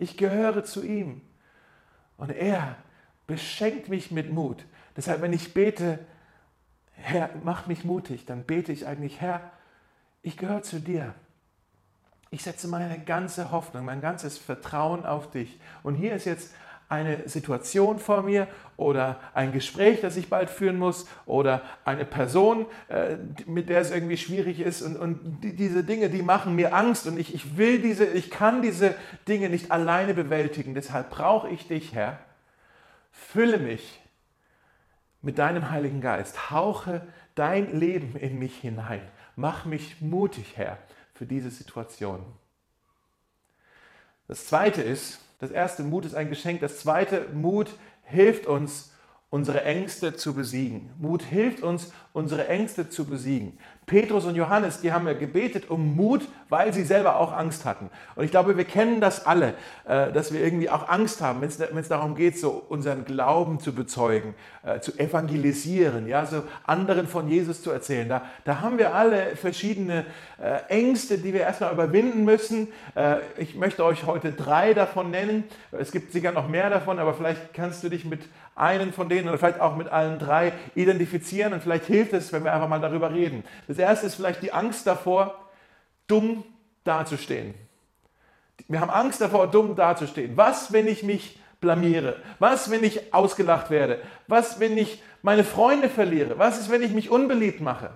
[0.00, 1.20] Ich gehöre zu ihm.
[2.16, 2.74] Und er
[3.28, 4.64] beschenkt mich mit Mut.
[4.96, 6.00] Deshalb, wenn ich bete,
[7.02, 9.40] Herr, mach mich mutig, dann bete ich eigentlich, Herr,
[10.22, 11.14] ich gehöre zu dir.
[12.30, 15.58] Ich setze meine ganze Hoffnung, mein ganzes Vertrauen auf dich.
[15.82, 16.54] Und hier ist jetzt
[16.88, 22.66] eine Situation vor mir oder ein Gespräch, das ich bald führen muss oder eine Person,
[22.88, 27.06] äh, mit der es irgendwie schwierig ist und, und diese Dinge, die machen mir Angst
[27.06, 28.96] und ich, ich will diese, ich kann diese
[29.28, 30.74] Dinge nicht alleine bewältigen.
[30.74, 32.18] Deshalb brauche ich dich, Herr.
[33.12, 33.99] Fülle mich
[35.22, 36.50] mit deinem Heiligen Geist.
[36.50, 39.02] Hauche dein Leben in mich hinein.
[39.36, 40.78] Mach mich mutig, Herr,
[41.14, 42.24] für diese Situation.
[44.28, 46.60] Das zweite ist, das erste Mut ist ein Geschenk.
[46.60, 47.70] Das zweite Mut
[48.04, 48.92] hilft uns,
[49.30, 50.90] unsere Ängste zu besiegen.
[50.98, 53.58] Mut hilft uns, unsere Ängste zu besiegen.
[53.90, 57.90] Petrus und Johannes, die haben ja gebetet um Mut, weil sie selber auch Angst hatten.
[58.14, 61.48] Und ich glaube, wir kennen das alle, äh, dass wir irgendwie auch Angst haben, wenn
[61.48, 67.26] es darum geht, so unseren Glauben zu bezeugen, äh, zu evangelisieren, ja, so anderen von
[67.28, 68.08] Jesus zu erzählen.
[68.08, 70.06] Da, da haben wir alle verschiedene
[70.40, 72.68] äh, Ängste, die wir erstmal überwinden müssen.
[73.38, 75.44] Ich möchte euch heute drei davon nennen.
[75.72, 78.20] Es gibt sicher noch mehr davon, aber vielleicht kannst du dich mit
[78.60, 82.44] einen von denen oder vielleicht auch mit allen drei identifizieren und vielleicht hilft es, wenn
[82.44, 83.42] wir einfach mal darüber reden.
[83.66, 85.34] Das erste ist vielleicht die Angst davor,
[86.06, 86.44] dumm
[86.84, 87.54] dazustehen.
[88.68, 90.36] Wir haben Angst davor, dumm dazustehen.
[90.36, 92.16] Was, wenn ich mich blamiere?
[92.38, 94.00] Was, wenn ich ausgelacht werde?
[94.26, 96.38] Was, wenn ich meine Freunde verliere?
[96.38, 97.90] Was ist, wenn ich mich unbeliebt mache?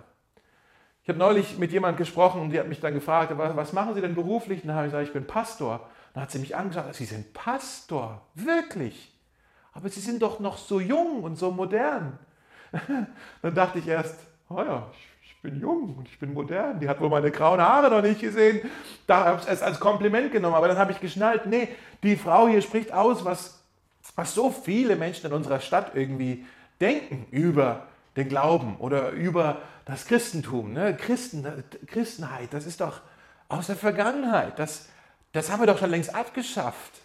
[1.02, 4.00] Ich habe neulich mit jemandem gesprochen und die hat mich dann gefragt, was machen Sie
[4.00, 4.62] denn beruflich?
[4.62, 5.86] Und dann habe ich gesagt, ich bin Pastor.
[6.14, 9.12] Dann hat sie mich angesagt, Sie sind Pastor, wirklich.
[9.72, 12.18] Aber Sie sind doch noch so jung und so modern.
[13.42, 14.18] Dann dachte ich erst,
[14.48, 15.13] oh ja, ich
[15.44, 16.80] bin jung und ich bin modern.
[16.80, 18.68] Die hat wohl meine grauen Haare noch nicht gesehen.
[19.06, 20.56] Da habe ich es als Kompliment genommen.
[20.56, 21.68] Aber dann habe ich geschnallt, nee,
[22.02, 23.60] die Frau hier spricht aus, was,
[24.16, 26.46] was so viele Menschen in unserer Stadt irgendwie
[26.80, 30.72] denken über den Glauben oder über das Christentum.
[30.72, 30.96] Ne?
[30.96, 31.46] Christen,
[31.86, 33.02] Christenheit, das ist doch
[33.48, 34.58] aus der Vergangenheit.
[34.58, 34.88] Das,
[35.32, 37.03] das haben wir doch schon längst abgeschafft.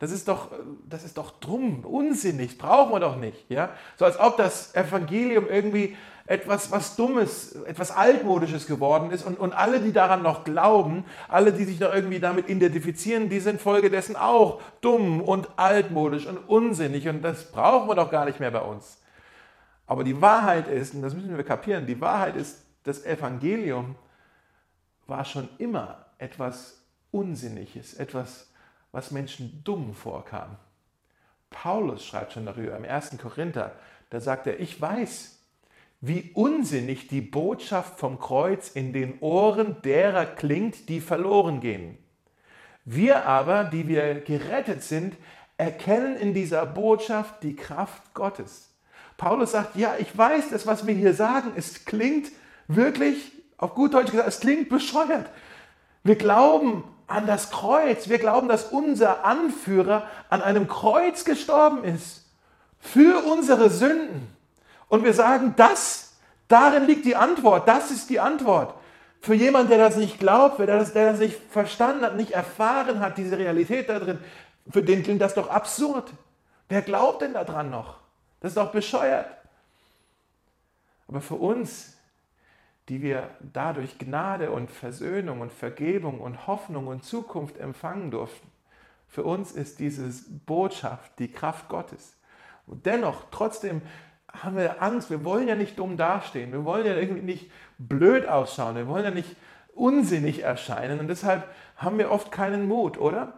[0.00, 0.48] Das ist doch,
[0.88, 3.50] das ist doch drum, unsinnig, brauchen wir doch nicht.
[3.50, 3.68] Ja?
[3.96, 9.52] So als ob das Evangelium irgendwie etwas was Dummes, etwas Altmodisches geworden ist und, und
[9.52, 14.16] alle, die daran noch glauben, alle, die sich noch irgendwie damit identifizieren, die sind folgedessen
[14.16, 18.62] auch dumm und altmodisch und unsinnig und das brauchen wir doch gar nicht mehr bei
[18.62, 19.02] uns.
[19.86, 23.96] Aber die Wahrheit ist, und das müssen wir kapieren, die Wahrheit ist, das Evangelium
[25.06, 28.49] war schon immer etwas Unsinniges, etwas
[28.92, 30.56] was Menschen dumm vorkam.
[31.50, 33.18] Paulus schreibt schon darüber im 1.
[33.18, 33.72] Korinther,
[34.10, 35.38] da sagt er, ich weiß,
[36.00, 41.98] wie unsinnig die Botschaft vom Kreuz in den Ohren derer klingt, die verloren gehen.
[42.84, 45.16] Wir aber, die wir gerettet sind,
[45.58, 48.70] erkennen in dieser Botschaft die Kraft Gottes.
[49.18, 52.32] Paulus sagt, ja, ich weiß, das, was wir hier sagen, es klingt
[52.66, 55.28] wirklich, auf gut Deutsch gesagt, es klingt bescheuert.
[56.02, 58.08] Wir glauben an das Kreuz.
[58.08, 62.24] Wir glauben, dass unser Anführer an einem Kreuz gestorben ist.
[62.78, 64.34] Für unsere Sünden.
[64.88, 66.12] Und wir sagen, das,
[66.48, 67.68] darin liegt die Antwort.
[67.68, 68.74] Das ist die Antwort.
[69.20, 73.00] Für jemanden, der das nicht glaubt, der das, der das nicht verstanden hat, nicht erfahren
[73.00, 74.18] hat, diese Realität da drin,
[74.70, 76.10] für den klingt das doch absurd.
[76.68, 77.96] Wer glaubt denn daran noch?
[78.40, 79.26] Das ist doch bescheuert.
[81.08, 81.94] Aber für uns
[82.90, 88.50] die wir dadurch Gnade und Versöhnung und Vergebung und Hoffnung und Zukunft empfangen durften.
[89.06, 90.10] Für uns ist diese
[90.44, 92.16] Botschaft die Kraft Gottes.
[92.66, 93.80] Und dennoch, trotzdem
[94.32, 95.08] haben wir Angst.
[95.08, 96.50] Wir wollen ja nicht dumm dastehen.
[96.50, 98.74] Wir wollen ja irgendwie nicht blöd ausschauen.
[98.74, 99.36] Wir wollen ja nicht
[99.72, 100.98] unsinnig erscheinen.
[100.98, 103.34] Und deshalb haben wir oft keinen Mut, oder?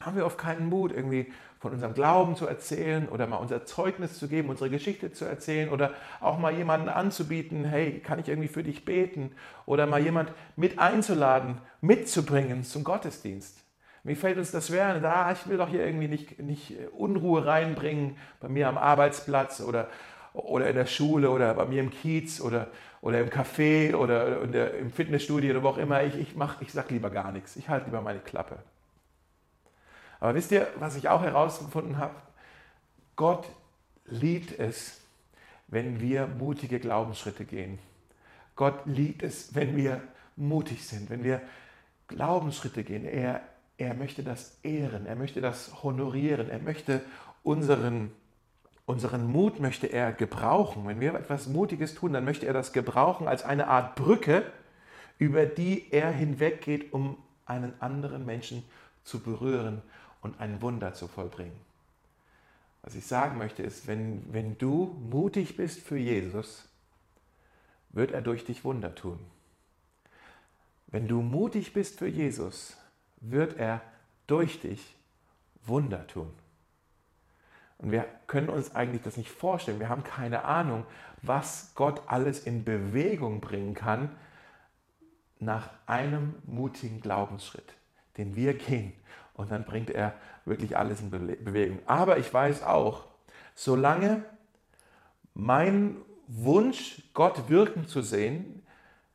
[0.00, 4.18] Haben wir oft keinen Mut, irgendwie von unserem Glauben zu erzählen oder mal unser Zeugnis
[4.18, 8.48] zu geben, unsere Geschichte zu erzählen oder auch mal jemanden anzubieten, hey, kann ich irgendwie
[8.48, 9.32] für dich beten
[9.66, 13.58] oder mal jemand mit einzuladen, mitzubringen zum Gottesdienst.
[14.04, 14.98] Wie fällt uns das schwer?
[15.00, 19.88] Da, ich will doch hier irgendwie nicht, nicht Unruhe reinbringen bei mir am Arbeitsplatz oder,
[20.32, 22.68] oder in der Schule oder bei mir im Kiez oder,
[23.02, 26.02] oder im Café oder der, im Fitnessstudio oder wo auch immer.
[26.04, 27.56] Ich, ich, ich sage lieber gar nichts.
[27.56, 28.56] Ich halte lieber meine Klappe.
[30.20, 32.14] Aber wisst ihr, was ich auch herausgefunden habe?
[33.16, 33.46] Gott
[34.04, 35.00] liebt es,
[35.68, 37.78] wenn wir mutige Glaubensschritte gehen.
[38.54, 40.02] Gott liebt es, wenn wir
[40.36, 41.40] mutig sind, wenn wir
[42.08, 43.04] Glaubensschritte gehen.
[43.04, 43.40] Er,
[43.78, 47.00] er möchte das ehren, er möchte das honorieren, er möchte
[47.42, 48.10] unseren,
[48.84, 50.86] unseren Mut möchte er gebrauchen.
[50.86, 54.44] Wenn wir etwas Mutiges tun, dann möchte er das gebrauchen als eine Art Brücke,
[55.18, 58.64] über die er hinweggeht, um einen anderen Menschen
[59.04, 59.82] zu berühren
[60.20, 61.56] und ein Wunder zu vollbringen.
[62.82, 66.68] Was ich sagen möchte ist, wenn, wenn du mutig bist für Jesus,
[67.90, 69.18] wird er durch dich Wunder tun.
[70.86, 72.76] Wenn du mutig bist für Jesus,
[73.20, 73.82] wird er
[74.26, 74.96] durch dich
[75.64, 76.32] Wunder tun.
[77.78, 79.80] Und wir können uns eigentlich das nicht vorstellen.
[79.80, 80.84] Wir haben keine Ahnung,
[81.22, 84.10] was Gott alles in Bewegung bringen kann
[85.38, 87.74] nach einem mutigen Glaubensschritt,
[88.18, 88.92] den wir gehen.
[89.40, 90.12] Und dann bringt er
[90.44, 91.78] wirklich alles in Bewegung.
[91.86, 93.04] Aber ich weiß auch,
[93.54, 94.22] solange
[95.32, 98.62] mein Wunsch, Gott wirken zu sehen,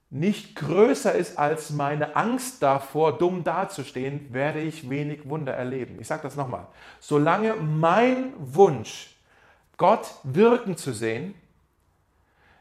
[0.09, 5.99] nicht größer ist als meine Angst davor, dumm dazustehen, werde ich wenig Wunder erleben.
[5.99, 6.67] Ich sage das nochmal.
[6.99, 9.15] Solange mein Wunsch,
[9.77, 11.35] Gott wirken zu sehen,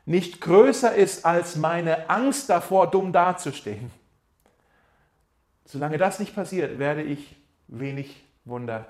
[0.04, 3.90] nicht größer ist als meine Angst davor, dumm dazustehen,
[5.64, 7.36] solange das nicht passiert, werde ich
[7.80, 8.86] wenig Wunder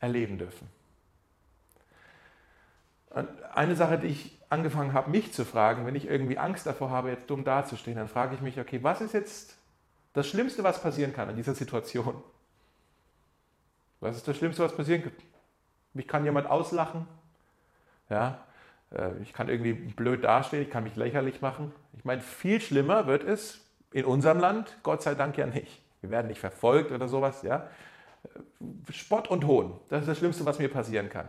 [0.00, 0.68] erleben dürfen.
[3.54, 7.10] Eine Sache, die ich angefangen habe, mich zu fragen, wenn ich irgendwie Angst davor habe,
[7.10, 9.56] jetzt dumm dazustehen, dann frage ich mich, okay, was ist jetzt
[10.12, 12.22] das Schlimmste, was passieren kann in dieser Situation?
[14.00, 15.12] Was ist das Schlimmste, was passieren kann?
[15.94, 17.06] Mich kann jemand auslachen.
[18.10, 18.44] Ja,
[18.94, 21.72] äh, ich kann irgendwie blöd dastehen, ich kann mich lächerlich machen.
[21.96, 23.60] Ich meine, viel schlimmer wird es
[23.92, 25.82] in unserem Land, Gott sei Dank ja nicht.
[26.00, 27.42] Wir werden nicht verfolgt oder sowas.
[27.42, 27.68] Ja?
[28.90, 31.28] Spott und Hohn, das ist das Schlimmste, was mir passieren kann.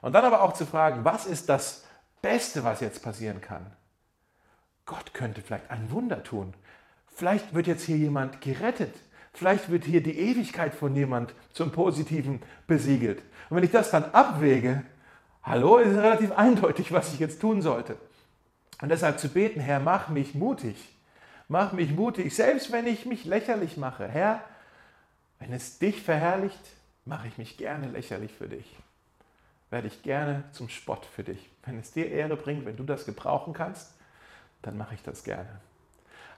[0.00, 1.84] Und dann aber auch zu fragen, was ist das
[2.20, 3.66] Beste, was jetzt passieren kann?
[4.86, 6.54] Gott könnte vielleicht ein Wunder tun.
[7.06, 8.94] Vielleicht wird jetzt hier jemand gerettet.
[9.32, 13.22] Vielleicht wird hier die Ewigkeit von jemand zum Positiven besiegelt.
[13.48, 14.82] Und wenn ich das dann abwäge,
[15.42, 17.96] hallo, ist relativ eindeutig, was ich jetzt tun sollte.
[18.80, 20.76] Und deshalb zu beten, Herr, mach mich mutig.
[21.48, 24.08] Mach mich mutig, selbst wenn ich mich lächerlich mache.
[24.08, 24.42] Herr,
[25.42, 26.60] wenn es dich verherrlicht,
[27.04, 28.76] mache ich mich gerne lächerlich für dich
[29.72, 31.50] werde ich gerne zum Spott für dich.
[31.64, 33.94] Wenn es dir Ehre bringt, wenn du das gebrauchen kannst,
[34.60, 35.48] dann mache ich das gerne.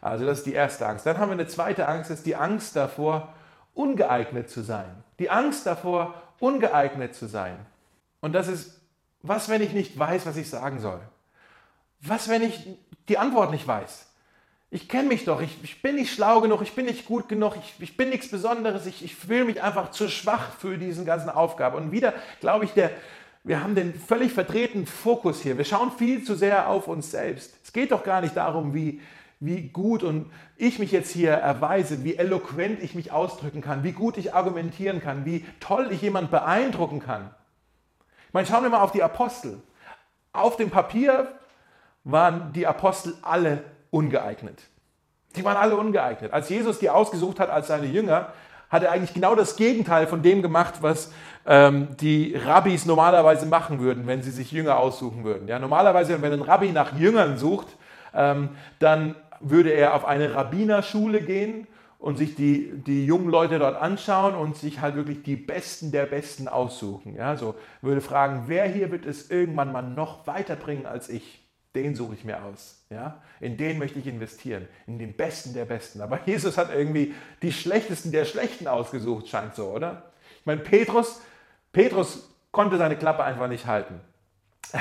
[0.01, 1.05] Also das ist die erste Angst.
[1.05, 3.35] Dann haben wir eine zweite Angst, das ist die Angst davor,
[3.75, 5.03] ungeeignet zu sein.
[5.19, 7.59] Die Angst davor, ungeeignet zu sein.
[8.21, 8.81] Und das ist,
[9.23, 11.01] was, wenn ich nicht weiß, was ich sagen soll?
[12.01, 14.07] Was, wenn ich die Antwort nicht weiß?
[14.75, 17.55] Ich kenne mich doch, ich, ich, bin nicht schlau genug, ich bin nicht gut genug,
[17.57, 21.31] ich, ich bin nichts Besonderes, ich, ich fühle mich einfach zu schwach für diesen ganzen
[21.31, 21.77] Aufgabe.
[21.77, 22.91] Und wieder, glaube ich, der,
[23.45, 25.59] wir haben den völlig verdrehten Fokus hier.
[25.59, 27.57] Wir schauen viel zu sehr auf uns selbst.
[27.63, 29.01] Es geht doch gar nicht darum, wie,
[29.39, 33.93] wie gut und ich mich jetzt hier erweise, wie eloquent ich mich ausdrücken kann, wie
[33.93, 37.33] gut ich argumentieren kann, wie toll ich jemand beeindrucken kann.
[38.27, 39.63] Ich meine, schauen wir mal auf die Apostel.
[40.33, 41.29] Auf dem Papier
[42.03, 43.63] waren die Apostel alle
[43.95, 44.61] ungeeignet.
[45.37, 46.33] Die waren alle ungeeignet.
[46.33, 48.33] Als Jesus die ausgesucht hat als seine Jünger,
[48.69, 51.13] hat er eigentlich genau das Gegenteil von dem gemacht, was
[51.47, 55.47] ähm, die Rabbis normalerweise machen würden, wenn sie sich Jünger aussuchen würden.
[55.47, 57.69] Ja, normalerweise, wenn ein Rabbi nach Jüngern sucht,
[58.13, 61.67] ähm, dann würde er auf eine Rabbinerschule gehen
[61.99, 66.07] und sich die, die jungen Leute dort anschauen und sich halt wirklich die Besten der
[66.07, 67.15] Besten aussuchen.
[67.15, 71.47] Ja, so würde fragen, wer hier wird es irgendwann mal noch weiterbringen als ich?
[71.75, 72.84] Den suche ich mir aus.
[72.95, 73.21] Ja?
[73.41, 76.01] In den möchte ich investieren, in den Besten der Besten.
[76.01, 80.11] Aber Jesus hat irgendwie die Schlechtesten der Schlechten ausgesucht, scheint so, oder?
[80.41, 81.21] Ich meine, Petrus,
[81.73, 84.01] Petrus konnte seine Klappe einfach nicht halten.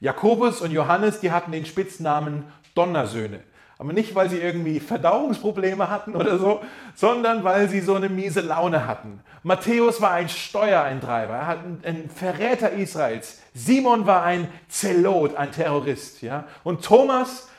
[0.00, 3.40] Jakobus und Johannes, die hatten den Spitznamen Donnersöhne.
[3.78, 6.60] Aber nicht, weil sie irgendwie Verdauungsprobleme hatten oder so,
[6.94, 9.20] sondern weil sie so eine miese Laune hatten.
[9.42, 13.40] Matthäus war ein Steuereintreiber, er ein Verräter Israels.
[13.52, 16.22] Simon war ein Zelot, ein Terrorist.
[16.22, 16.44] Ja?
[16.62, 17.50] Und Thomas,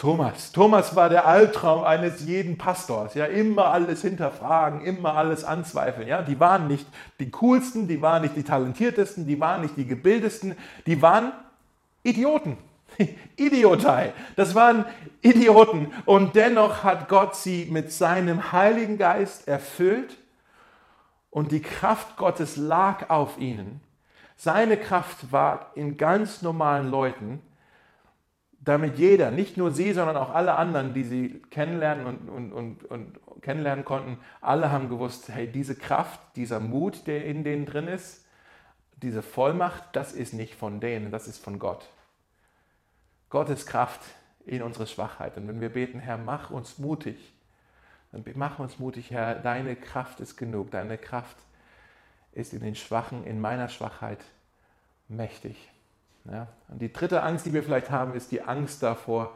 [0.00, 3.12] Thomas, Thomas war der Albtraum eines jeden Pastors.
[3.12, 3.26] Ja?
[3.26, 6.08] Immer alles hinterfragen, immer alles anzweifeln.
[6.08, 6.22] Ja?
[6.22, 6.86] Die waren nicht
[7.18, 11.32] die coolsten, die waren nicht die talentiertesten, die waren nicht die gebildesten, die waren
[12.02, 12.56] Idioten.
[13.36, 14.14] Idiotei.
[14.36, 14.86] Das waren
[15.20, 15.92] Idioten.
[16.06, 20.16] Und dennoch hat Gott sie mit seinem Heiligen Geist erfüllt
[21.28, 23.82] und die Kraft Gottes lag auf ihnen.
[24.38, 27.42] Seine Kraft war in ganz normalen Leuten,
[28.60, 32.84] damit jeder, nicht nur sie, sondern auch alle anderen, die sie kennenlernen und, und, und,
[32.84, 37.88] und kennenlernen konnten, alle haben gewusst, hey, diese Kraft, dieser Mut, der in denen drin
[37.88, 38.26] ist,
[39.02, 41.88] diese Vollmacht, das ist nicht von denen, das ist von Gott.
[43.30, 44.00] Gottes Kraft
[44.44, 45.36] in unsere Schwachheit.
[45.38, 47.16] Und wenn wir beten, Herr, mach uns mutig,
[48.12, 51.36] dann mach uns mutig, Herr, deine Kraft ist genug, deine Kraft
[52.32, 54.18] ist in den Schwachen, in meiner Schwachheit
[55.08, 55.70] mächtig.
[56.30, 56.48] Ja?
[56.68, 59.32] Und die dritte Angst, die wir vielleicht haben, ist die Angst davor,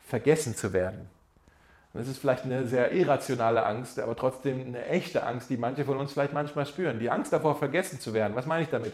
[0.00, 1.08] vergessen zu werden.
[1.92, 5.84] Und das ist vielleicht eine sehr irrationale Angst, aber trotzdem eine echte Angst, die manche
[5.84, 6.98] von uns vielleicht manchmal spüren.
[6.98, 8.34] Die Angst davor, vergessen zu werden.
[8.34, 8.92] Was meine ich damit?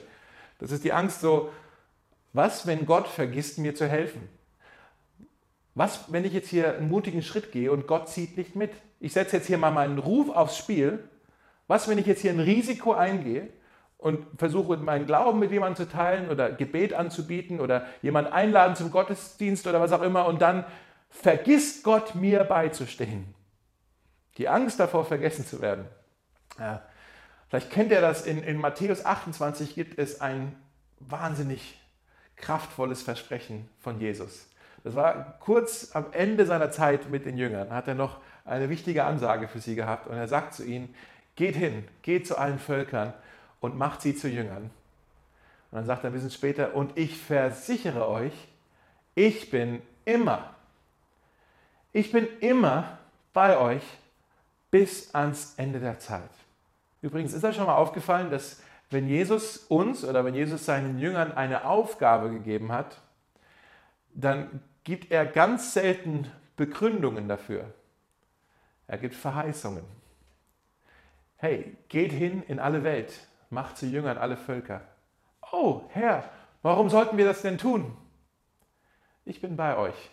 [0.58, 1.50] Das ist die Angst so,
[2.32, 4.28] was, wenn Gott vergisst, mir zu helfen?
[5.74, 8.72] Was, wenn ich jetzt hier einen mutigen Schritt gehe und Gott zieht nicht mit?
[9.00, 11.02] Ich setze jetzt hier mal meinen Ruf aufs Spiel.
[11.66, 13.48] Was, wenn ich jetzt hier ein Risiko eingehe
[14.04, 18.90] und versuche, meinen Glauben mit jemandem zu teilen oder Gebet anzubieten oder jemanden einladen zum
[18.90, 20.66] Gottesdienst oder was auch immer und dann
[21.08, 23.34] vergisst Gott mir beizustehen.
[24.36, 25.86] Die Angst davor, vergessen zu werden.
[26.58, 26.82] Ja,
[27.48, 30.54] vielleicht kennt ihr das, in, in Matthäus 28 gibt es ein
[31.00, 31.80] wahnsinnig
[32.36, 34.50] kraftvolles Versprechen von Jesus.
[34.82, 39.04] Das war kurz am Ende seiner Zeit mit den Jüngern, hat er noch eine wichtige
[39.04, 40.94] Ansage für sie gehabt und er sagt zu ihnen,
[41.36, 43.14] geht hin, geht zu allen Völkern
[43.64, 44.64] und macht sie zu Jüngern.
[44.64, 48.34] Und dann sagt er ein bisschen später, und ich versichere euch,
[49.14, 50.54] ich bin immer,
[51.90, 52.98] ich bin immer
[53.32, 53.82] bei euch
[54.70, 56.28] bis ans Ende der Zeit.
[57.00, 61.32] Übrigens ist euch schon mal aufgefallen, dass wenn Jesus uns oder wenn Jesus seinen Jüngern
[61.32, 63.00] eine Aufgabe gegeben hat,
[64.12, 67.72] dann gibt er ganz selten Begründungen dafür.
[68.88, 69.84] Er gibt Verheißungen.
[71.38, 74.82] Hey, geht hin in alle Welt, macht zu Jüngern alle Völker.
[75.52, 76.24] Oh, Herr,
[76.62, 77.96] warum sollten wir das denn tun?
[79.24, 80.10] Ich bin bei euch,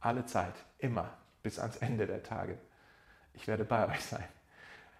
[0.00, 1.10] alle Zeit, immer,
[1.42, 2.56] bis ans Ende der Tage.
[3.34, 4.24] Ich werde bei euch sein.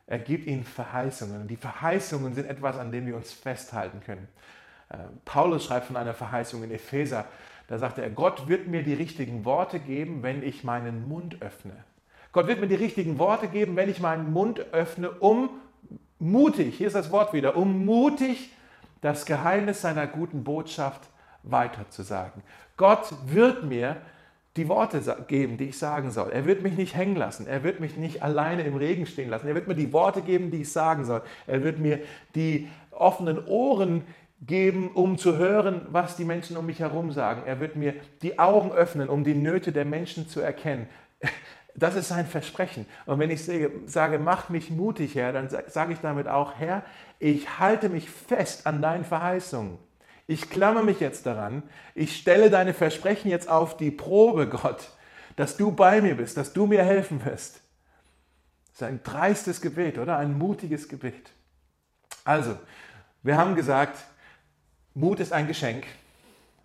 [0.06, 1.42] Er gibt ihnen Verheißungen.
[1.42, 4.26] Und die Verheißungen sind etwas, an dem wir uns festhalten können.
[4.88, 7.26] Äh, Paulus schreibt von einer Verheißung in Epheser.
[7.68, 11.84] Da sagt er, Gott wird mir die richtigen Worte geben, wenn ich meinen Mund öffne.
[12.32, 15.50] Gott wird mir die richtigen Worte geben, wenn ich meinen Mund öffne, um
[16.20, 18.52] mutig, hier ist das Wort wieder, um mutig
[19.00, 21.08] das Geheimnis seiner guten Botschaft
[21.42, 22.42] weiterzusagen.
[22.76, 23.96] Gott wird mir
[24.56, 26.30] die Worte geben, die ich sagen soll.
[26.32, 27.46] Er wird mich nicht hängen lassen.
[27.46, 29.46] Er wird mich nicht alleine im Regen stehen lassen.
[29.46, 31.22] Er wird mir die Worte geben, die ich sagen soll.
[31.46, 32.00] Er wird mir
[32.34, 34.02] die offenen Ohren
[34.42, 37.42] geben, um zu hören, was die Menschen um mich herum sagen.
[37.46, 40.88] Er wird mir die Augen öffnen, um die Nöte der Menschen zu erkennen.
[41.74, 42.86] Das ist sein Versprechen.
[43.06, 43.48] Und wenn ich
[43.86, 46.82] sage, mach mich mutig, Herr, dann sage ich damit auch, Herr,
[47.18, 49.78] ich halte mich fest an deinen Verheißungen.
[50.26, 51.62] Ich klammer mich jetzt daran.
[51.94, 54.90] Ich stelle deine Versprechen jetzt auf die Probe, Gott,
[55.36, 57.60] dass du bei mir bist, dass du mir helfen wirst.
[58.72, 60.16] Das ist ein dreistes Gebet, oder?
[60.18, 61.30] Ein mutiges Gebet.
[62.24, 62.56] Also,
[63.22, 63.98] wir haben gesagt,
[64.94, 65.84] Mut ist ein Geschenk.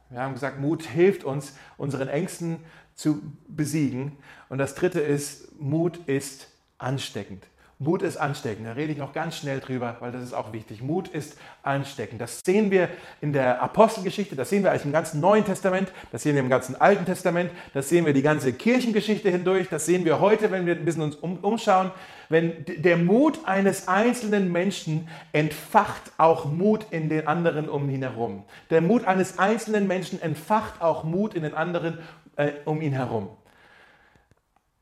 [0.10, 2.60] Wir haben gesagt, Mut hilft uns, unseren Ängsten
[2.94, 4.18] zu besiegen.
[4.50, 7.44] Und das dritte ist, Mut ist ansteckend.
[7.78, 8.66] Mut ist ansteckend.
[8.66, 10.82] Da rede ich noch ganz schnell drüber, weil das ist auch wichtig.
[10.82, 12.22] Mut ist ansteckend.
[12.22, 12.88] Das sehen wir
[13.20, 16.50] in der Apostelgeschichte, das sehen wir eigentlich im ganzen Neuen Testament, das sehen wir im
[16.50, 20.66] ganzen Alten Testament, das sehen wir die ganze Kirchengeschichte hindurch, das sehen wir heute, wenn
[20.66, 21.92] wir ein bisschen uns umschauen.
[22.30, 28.46] Wenn der Mut eines einzelnen Menschen entfacht auch Mut in den anderen um ihn herum.
[28.70, 32.00] Der Mut eines einzelnen Menschen entfacht auch Mut in den anderen
[32.38, 33.30] äh, um ihn herum.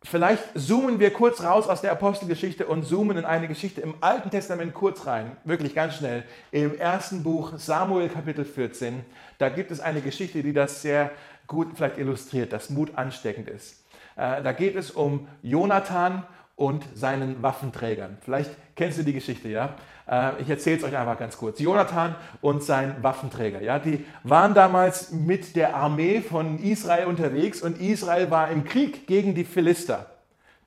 [0.05, 4.29] Vielleicht zoomen wir kurz raus aus der Apostelgeschichte und zoomen in eine Geschichte im Alten
[4.29, 6.23] Testament kurz rein, wirklich ganz schnell.
[6.51, 9.05] Im ersten Buch Samuel Kapitel 14,
[9.37, 11.11] da gibt es eine Geschichte, die das sehr
[11.47, 13.83] gut vielleicht illustriert, dass Mut ansteckend ist.
[14.15, 18.17] Äh, da geht es um Jonathan und seinen Waffenträgern.
[18.21, 19.75] Vielleicht kennst du die Geschichte, ja?
[20.13, 21.59] Äh, ich erzähle es euch einfach ganz kurz.
[21.59, 27.79] Jonathan und sein Waffenträger, ja, die waren damals mit der Armee von Israel unterwegs und
[27.81, 30.07] Israel war im Krieg gegen die Philister.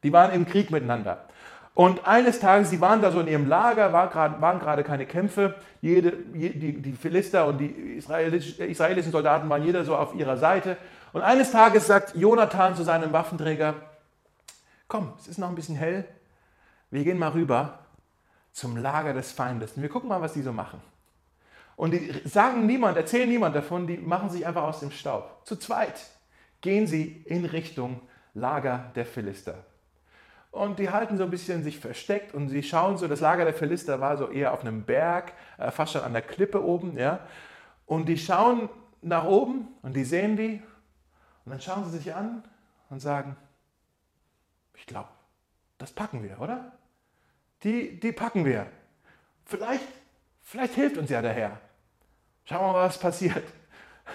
[0.03, 1.25] Die waren im Krieg miteinander.
[1.75, 5.05] Und eines Tages, sie waren da so in ihrem Lager, war grad, waren gerade keine
[5.05, 5.55] Kämpfe.
[5.83, 10.79] Jede, die, die Philister und die israelischen Soldaten waren jeder so auf ihrer Seite.
[11.13, 13.75] Und eines Tages sagt Jonathan zu seinem Waffenträger,
[14.89, 16.07] komm, es ist noch ein bisschen hell,
[16.91, 17.81] wir gehen mal rüber
[18.57, 19.73] zum Lager des Feindes.
[19.73, 20.81] Und wir gucken mal, was die so machen.
[21.77, 25.43] Und die sagen niemand, erzählen niemand davon, die machen sich einfach aus dem Staub.
[25.45, 26.07] Zu zweit
[26.63, 28.01] gehen sie in Richtung
[28.33, 29.57] Lager der Philister.
[30.53, 33.53] Und die halten so ein bisschen sich versteckt und sie schauen so, das Lager der
[33.53, 37.21] Philister war so eher auf einem Berg, äh, fast schon an der Klippe oben, ja.
[37.85, 38.71] Und die schauen
[39.03, 40.63] nach oben und die sehen die
[41.45, 42.43] und dann schauen sie sich an
[42.89, 43.37] und sagen,
[44.73, 45.11] ich glaube,
[45.77, 46.73] das packen wir, oder?
[47.67, 48.69] Die, die packen wir.
[49.45, 49.83] Vielleicht,
[50.41, 51.61] vielleicht hilft uns ja der Herr.
[52.45, 53.43] Schauen wir mal, was passiert.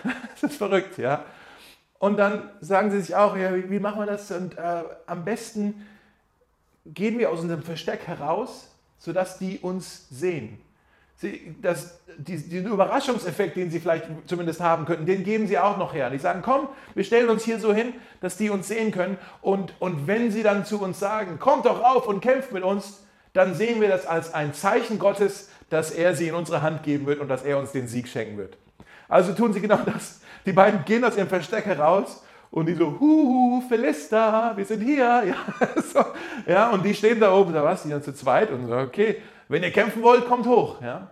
[0.40, 1.26] Das ist verrückt, ja.
[2.00, 4.32] Und dann sagen sie sich auch, ja, wie, machen wir das?
[4.32, 5.86] Und äh, am besten
[6.86, 10.62] gehen wir aus unserem Versteck heraus, sodass die uns sehen.
[11.18, 15.78] Sie, das, die, diesen Überraschungseffekt, den sie vielleicht zumindest haben könnten, den geben sie auch
[15.78, 16.10] noch her.
[16.10, 19.18] Die sagen, komm, wir stellen uns hier so hin, dass die uns sehen können.
[19.42, 23.02] Und, und wenn sie dann zu uns sagen, kommt doch auf und kämpft mit uns,
[23.34, 27.06] dann sehen wir das als ein Zeichen Gottes, dass er sie in unsere Hand geben
[27.06, 28.58] wird und dass er uns den Sieg schenken wird.
[29.08, 30.22] Also tun sie genau das.
[30.46, 35.24] Die beiden gehen aus ihrem Versteck heraus und die so, huhu, Philister, wir sind hier.
[35.60, 36.06] Ja, so,
[36.46, 39.22] ja, und die stehen da oben, da was, die dann zu zweit und so, okay,
[39.48, 40.82] wenn ihr kämpfen wollt, kommt hoch.
[40.82, 41.10] Ja.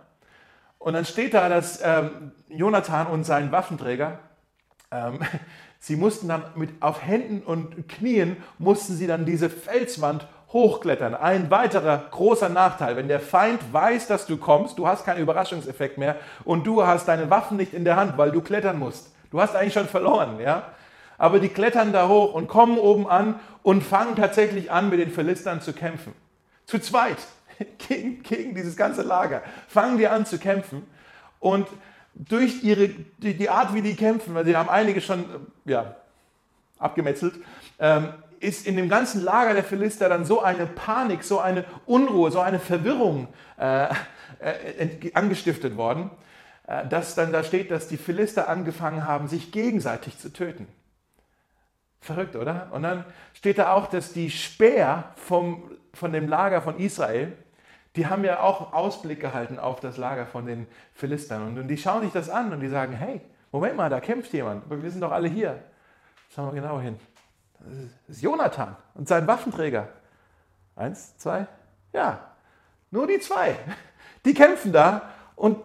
[0.78, 4.18] Und dann steht da, dass ähm, Jonathan und sein Waffenträger,
[4.90, 5.20] ähm,
[5.78, 11.14] sie mussten dann mit auf Händen und Knien, mussten sie dann diese Felswand hochklettern.
[11.14, 15.98] Ein weiterer großer Nachteil, wenn der Feind weiß, dass du kommst, du hast keinen Überraschungseffekt
[15.98, 19.12] mehr und du hast deine Waffen nicht in der Hand, weil du klettern musst.
[19.30, 20.64] Du hast eigentlich schon verloren, ja?
[21.18, 25.10] Aber die klettern da hoch und kommen oben an und fangen tatsächlich an, mit den
[25.10, 26.14] Philistern zu kämpfen.
[26.66, 27.18] Zu zweit
[27.88, 29.42] gegen, gegen dieses ganze Lager.
[29.68, 30.86] Fangen die an zu kämpfen
[31.38, 31.68] und
[32.14, 35.24] durch ihre, die, die Art, wie die kämpfen, weil sie haben einige schon
[35.64, 35.94] ja,
[36.78, 37.34] abgemetzelt,
[37.78, 38.08] ähm,
[38.40, 42.40] ist in dem ganzen Lager der Philister dann so eine Panik, so eine Unruhe, so
[42.40, 43.28] eine Verwirrung
[43.58, 43.84] äh,
[44.40, 46.10] äh, angestiftet worden,
[46.66, 50.66] äh, dass dann da steht, dass die Philister angefangen haben, sich gegenseitig zu töten.
[52.00, 52.68] Verrückt, oder?
[52.72, 57.34] Und dann steht da auch, dass die Speer vom, von dem Lager von Israel,
[57.94, 61.46] die haben ja auch Ausblick gehalten auf das Lager von den Philistern.
[61.46, 63.20] Und, und die schauen sich das an und die sagen, hey,
[63.52, 65.62] Moment mal, da kämpft jemand, aber wir sind doch alle hier.
[66.34, 66.98] Schauen wir genau hin.
[67.60, 69.88] Das ist Jonathan und sein Waffenträger.
[70.76, 71.46] Eins, zwei,
[71.92, 72.20] ja,
[72.90, 73.56] nur die zwei.
[74.24, 75.02] Die kämpfen da
[75.36, 75.58] und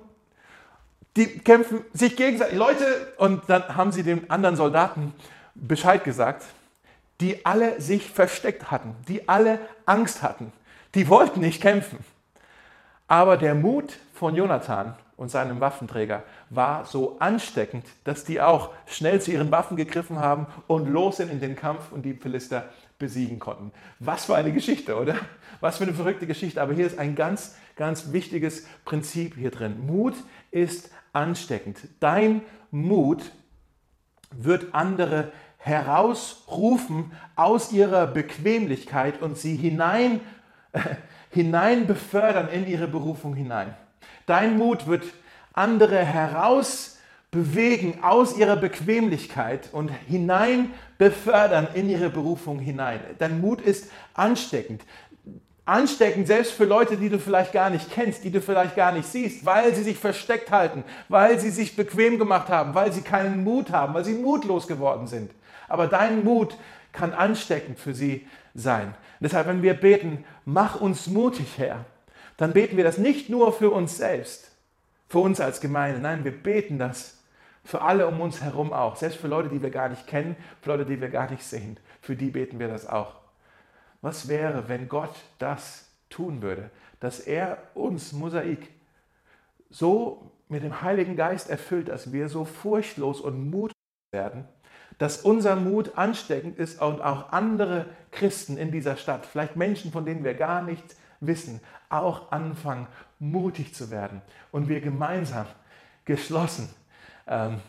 [1.15, 2.57] die kämpfen sich gegenseitig.
[2.57, 5.13] Leute, und dann haben sie den anderen Soldaten
[5.53, 6.45] Bescheid gesagt,
[7.21, 10.51] die alle sich versteckt hatten, die alle Angst hatten.
[10.93, 11.99] Die wollten nicht kämpfen.
[13.07, 19.21] Aber der Mut von Jonathan und seinem Waffenträger war so ansteckend, dass die auch schnell
[19.21, 22.65] zu ihren Waffen gegriffen haben und los sind in den Kampf und die Philister
[22.97, 23.71] besiegen konnten.
[23.99, 25.15] Was für eine Geschichte, oder?
[25.59, 26.61] Was für eine verrückte Geschichte.
[26.61, 29.85] Aber hier ist ein ganz, ganz wichtiges Prinzip hier drin.
[29.85, 30.15] Mut
[30.51, 31.79] ist ansteckend.
[31.99, 32.41] Dein
[32.71, 33.31] Mut
[34.31, 40.21] wird andere herausrufen aus ihrer Bequemlichkeit und sie hinein,
[40.73, 40.79] äh,
[41.31, 43.75] hinein befördern in ihre Berufung hinein.
[44.25, 45.03] Dein Mut wird
[45.53, 52.99] andere herausbewegen aus ihrer Bequemlichkeit und hinein befördern in ihre Berufung hinein.
[53.19, 54.81] Dein Mut ist ansteckend.
[55.67, 59.07] Ansteckend selbst für Leute, die du vielleicht gar nicht kennst, die du vielleicht gar nicht
[59.07, 63.43] siehst, weil sie sich versteckt halten, weil sie sich bequem gemacht haben, weil sie keinen
[63.43, 65.31] Mut haben, weil sie mutlos geworden sind.
[65.67, 66.55] Aber dein Mut
[66.91, 68.93] kann ansteckend für sie sein.
[69.19, 71.83] deshalb, wenn wir beten, mach uns mutig, Herr,
[72.37, 74.51] dann beten wir das nicht nur für uns selbst,
[75.07, 75.99] für uns als Gemeinde.
[75.99, 77.17] Nein, wir beten das
[77.63, 78.95] für alle um uns herum auch.
[78.95, 81.77] Selbst für Leute, die wir gar nicht kennen, für Leute, die wir gar nicht sehen.
[82.01, 83.15] Für die beten wir das auch.
[84.01, 86.69] Was wäre, wenn Gott das tun würde,
[86.99, 88.69] dass er uns, Mosaik,
[89.69, 93.75] so mit dem Heiligen Geist erfüllt, dass wir so furchtlos und mutig
[94.11, 94.47] werden,
[94.99, 100.05] dass unser Mut ansteckend ist und auch andere Christen in dieser Stadt, vielleicht Menschen, von
[100.05, 102.87] denen wir gar nichts wissen, auch anfangen,
[103.19, 105.45] mutig zu werden und wir gemeinsam
[106.05, 106.69] geschlossen
[107.27, 107.61] ähm,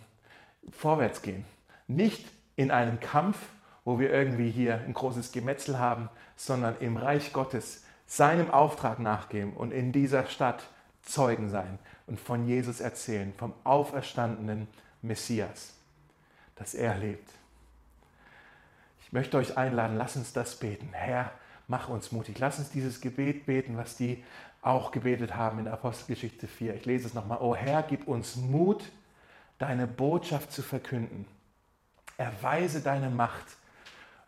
[0.71, 1.45] vorwärts gehen.
[1.87, 2.27] Nicht
[2.57, 3.39] in einem Kampf,
[3.85, 9.53] wo wir irgendwie hier ein großes Gemetzel haben, sondern im Reich Gottes seinem Auftrag nachgeben
[9.53, 10.69] und in dieser Stadt
[11.03, 14.67] Zeugen sein und von Jesus erzählen, vom auferstandenen
[15.03, 15.75] Messias,
[16.57, 17.31] dass er lebt.
[19.03, 20.89] Ich möchte euch einladen, lasst uns das beten.
[20.93, 21.31] Herr,
[21.69, 22.39] mach uns mutig.
[22.39, 24.23] Lass uns dieses Gebet beten, was die
[24.63, 26.75] auch gebetet haben in Apostelgeschichte 4.
[26.75, 27.39] Ich lese es nochmal.
[27.41, 28.85] O Herr, gib uns Mut,
[29.59, 31.27] deine Botschaft zu verkünden.
[32.19, 33.57] Erweise deine Macht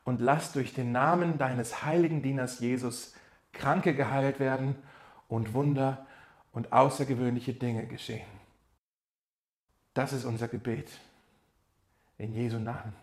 [0.04, 3.14] und lass durch den Namen deines heiligen Dieners Jesus
[3.52, 4.76] Kranke geheilt werden
[5.28, 6.06] und Wunder
[6.52, 8.26] und außergewöhnliche Dinge geschehen.
[9.94, 10.90] Das ist unser Gebet.
[12.18, 12.94] In Jesu Namen.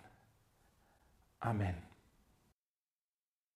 [1.39, 1.84] Amen.